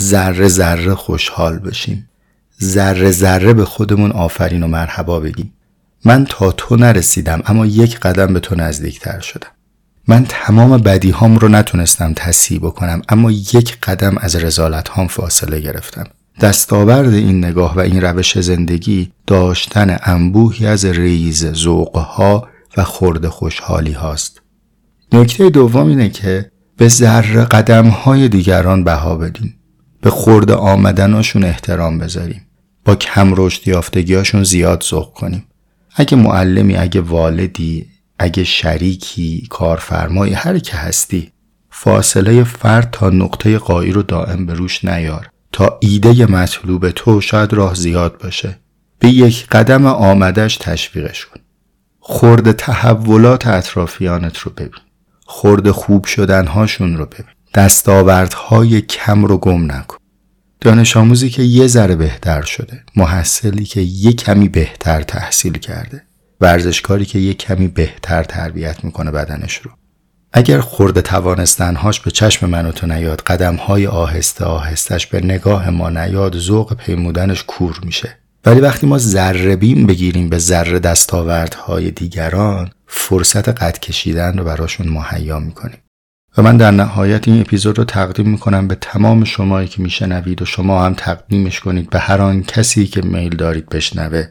ذره 0.00 0.48
ذره 0.48 0.94
خوشحال 0.94 1.58
بشیم. 1.58 2.08
ذره 2.62 3.10
ذره 3.10 3.52
به 3.52 3.64
خودمون 3.64 4.12
آفرین 4.12 4.62
و 4.62 4.66
مرحبا 4.66 5.20
بگیم. 5.20 5.52
من 6.04 6.24
تا 6.24 6.52
تو 6.52 6.76
نرسیدم 6.76 7.42
اما 7.46 7.66
یک 7.66 7.98
قدم 7.98 8.34
به 8.34 8.40
تو 8.40 8.54
نزدیکتر 8.54 9.20
شدم. 9.20 9.50
من 10.08 10.26
تمام 10.28 10.78
بدی 10.78 11.10
هام 11.10 11.38
رو 11.38 11.48
نتونستم 11.48 12.12
تصحیح 12.16 12.58
بکنم 12.58 13.02
اما 13.08 13.30
یک 13.30 13.78
قدم 13.82 14.18
از 14.18 14.36
رزالت 14.36 14.88
هام 14.88 15.06
فاصله 15.06 15.60
گرفتم. 15.60 16.04
دستاورد 16.40 17.14
این 17.14 17.44
نگاه 17.44 17.76
و 17.76 17.80
این 17.80 18.00
روش 18.00 18.38
زندگی 18.38 19.12
داشتن 19.26 19.96
انبوهی 20.02 20.66
از 20.66 20.84
ریز 20.84 21.52
ذوقها 21.52 22.48
و 22.76 22.84
خورد 22.84 23.26
خوشحالی 23.26 23.92
هاست. 23.92 24.40
نکته 25.12 25.50
دوم 25.50 25.88
اینه 25.88 26.08
که 26.08 26.50
به 26.76 26.88
ذره 26.88 27.44
قدم 27.44 27.88
های 27.88 28.28
دیگران 28.28 28.84
بها 28.84 29.16
بدیم 29.16 29.56
به 30.02 30.10
خورد 30.10 30.50
آمدناشون 30.50 31.44
احترام 31.44 31.98
بذاریم. 31.98 32.46
با 32.84 32.94
کم 32.94 33.34
رشد 33.36 33.68
یافتگیاشون 33.68 34.44
زیاد 34.44 34.82
ذوق 34.82 35.12
کنیم. 35.12 35.44
اگه 35.96 36.16
معلمی 36.16 36.76
اگه 36.76 37.00
والدی 37.00 37.86
اگه 38.22 38.44
شریکی 38.44 39.46
کارفرمایی 39.50 40.34
هر 40.34 40.58
که 40.58 40.76
هستی 40.76 41.32
فاصله 41.70 42.44
فرد 42.44 42.90
تا 42.90 43.10
نقطه 43.10 43.58
قایی 43.58 43.92
رو 43.92 44.02
دائم 44.02 44.46
به 44.46 44.54
روش 44.54 44.84
نیار. 44.84 45.30
تا 45.52 45.78
ایده 45.80 46.26
مطلوب 46.26 46.90
تو 46.90 47.20
شاید 47.20 47.52
راه 47.52 47.74
زیاد 47.74 48.18
باشه. 48.18 48.58
به 48.98 49.08
یک 49.08 49.46
قدم 49.46 49.86
آمدش 49.86 50.56
تشویقش 50.56 51.26
کن. 51.26 51.40
خورد 52.00 52.52
تحولات 52.52 53.46
اطرافیانت 53.46 54.38
رو 54.38 54.52
ببین. 54.52 54.82
خورد 55.26 55.70
خوب 55.70 56.04
شدنهاشون 56.04 56.96
رو 56.96 57.06
ببین. 57.06 57.34
دستاوردهای 57.54 58.80
کم 58.80 59.24
رو 59.24 59.38
گم 59.38 59.72
نکن. 59.72 59.96
دانش 60.60 60.96
آموزی 60.96 61.30
که 61.30 61.42
یه 61.42 61.66
ذره 61.66 61.96
بهتر 61.96 62.42
شده 62.42 62.84
محصلی 62.96 63.64
که 63.64 63.80
یه 63.80 64.12
کمی 64.12 64.48
بهتر 64.48 65.02
تحصیل 65.02 65.58
کرده. 65.58 66.09
ورزشکاری 66.40 67.04
که 67.04 67.18
یه 67.18 67.34
کمی 67.34 67.68
بهتر 67.68 68.24
تربیت 68.24 68.84
می‌کنه 68.84 69.10
بدنش 69.10 69.56
رو. 69.56 69.70
اگر 70.32 70.60
خورده 70.60 71.02
توانستنهاش 71.02 72.00
به 72.00 72.10
چشم 72.10 72.50
من 72.50 72.66
و 72.66 72.72
تو 72.72 72.86
نیاد 72.86 73.20
قدمهای 73.20 73.86
آهسته 73.86 74.44
آهستش 74.44 75.06
به 75.06 75.20
نگاه 75.20 75.70
ما 75.70 75.90
نیاد 75.90 76.38
ذوق 76.38 76.74
پیمودنش 76.74 77.44
کور 77.44 77.80
میشه. 77.84 78.16
ولی 78.44 78.60
وقتی 78.60 78.86
ما 78.86 78.98
ذره 78.98 79.56
بیم 79.56 79.86
بگیریم 79.86 80.28
به 80.28 80.38
ذره 80.38 80.78
دستاوردهای 80.78 81.90
دیگران 81.90 82.70
فرصت 82.86 83.48
قد 83.48 83.78
کشیدن 83.78 84.38
رو 84.38 84.44
براشون 84.44 84.88
مهیا 84.88 85.38
می‌کنیم. 85.38 85.78
و 86.38 86.42
من 86.42 86.56
در 86.56 86.70
نهایت 86.70 87.28
این 87.28 87.40
اپیزود 87.40 87.78
رو 87.78 87.84
تقدیم 87.84 88.28
می‌کنم 88.28 88.68
به 88.68 88.74
تمام 88.74 89.24
شمایی 89.24 89.68
که 89.68 89.82
میشنوید 89.82 90.42
و 90.42 90.44
شما 90.44 90.84
هم 90.84 90.94
تقدیمش 90.94 91.60
کنید 91.60 91.90
به 91.90 91.98
هر 91.98 92.20
آن 92.20 92.42
کسی 92.42 92.86
که 92.86 93.02
میل 93.02 93.36
دارید 93.36 93.68
بشنوه. 93.68 94.26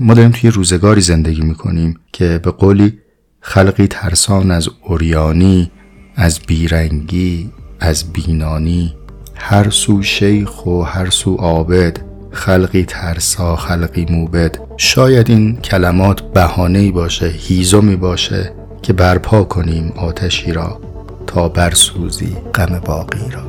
ما 0.00 0.14
داریم 0.14 0.30
توی 0.30 0.50
روزگاری 0.50 1.00
زندگی 1.00 1.40
می‌کنیم 1.40 2.00
که 2.12 2.40
به 2.44 2.50
قولی 2.50 2.98
خلقی 3.40 3.86
ترسان 3.86 4.50
از 4.50 4.68
اوریانی 4.82 5.70
از 6.16 6.40
بیرنگی 6.46 7.50
از 7.80 8.12
بینانی. 8.12 8.94
هر 9.34 9.70
سو 9.70 10.02
شیخ 10.02 10.66
و 10.66 10.82
هر 10.82 11.10
سو 11.10 11.34
عابد 11.34 12.00
خلقی 12.30 12.84
ترسا 12.84 13.56
خلقی 13.56 14.06
موبد. 14.10 14.58
شاید 14.76 15.30
این 15.30 15.56
کلمات 15.56 16.20
بهانه‌ای 16.20 16.90
باشه 16.90 17.26
هیزمی 17.26 17.96
باشه 17.96 18.52
که 18.82 18.92
برپا 18.92 19.44
کنیم 19.44 19.92
آتشی 19.96 20.52
را 20.52 20.80
تا 21.26 21.48
برسوزی 21.48 22.36
غم 22.54 22.80
باقی 22.84 23.30
را. 23.30 23.42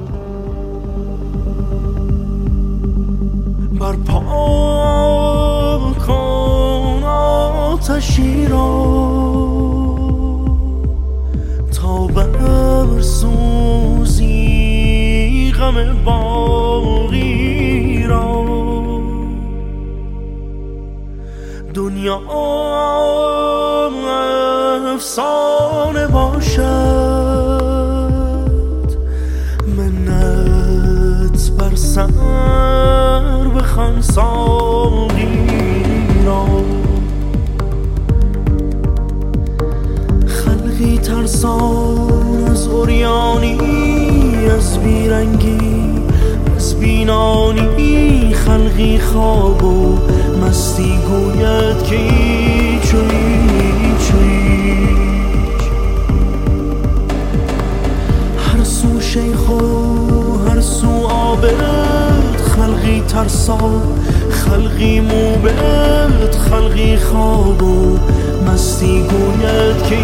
برپا 3.80 4.73
آتشی 7.84 8.48
را 8.48 8.96
تا 11.82 12.08
برسوزی 12.08 12.72
غم 15.52 16.04
باقی 16.06 18.04
را. 18.08 18.46
دنیا 21.74 22.22
افسانه 24.94 26.08
باشد. 26.08 27.64
سر 31.76 32.08
بخوان 33.56 34.02
ساقی 34.02 35.48
را. 36.26 36.83
ترسان 41.04 42.48
از 42.52 42.68
اوریانی 42.68 43.58
از 44.58 44.80
بیرنگی 44.80 45.92
از 46.56 46.80
بینانی 46.80 48.34
خلقی 48.34 49.00
خواب 49.00 49.64
و 49.64 49.98
مستی 50.42 50.98
گوید 51.10 51.84
که 51.84 51.96
ایچ 51.96 52.94
هر 58.38 58.64
سو 58.64 59.02
شیخ 59.02 59.50
هر 60.48 60.62
سو 60.62 61.08
عابد 61.08 62.38
خلقی 62.56 63.04
ترسا 63.08 63.58
خلقی 64.30 65.00
موبد 65.00 66.36
خلقی 66.50 66.98
خواب 66.98 67.64
و 67.64 67.98
مستی 68.48 69.00
گوید 69.00 69.84
که 69.90 69.96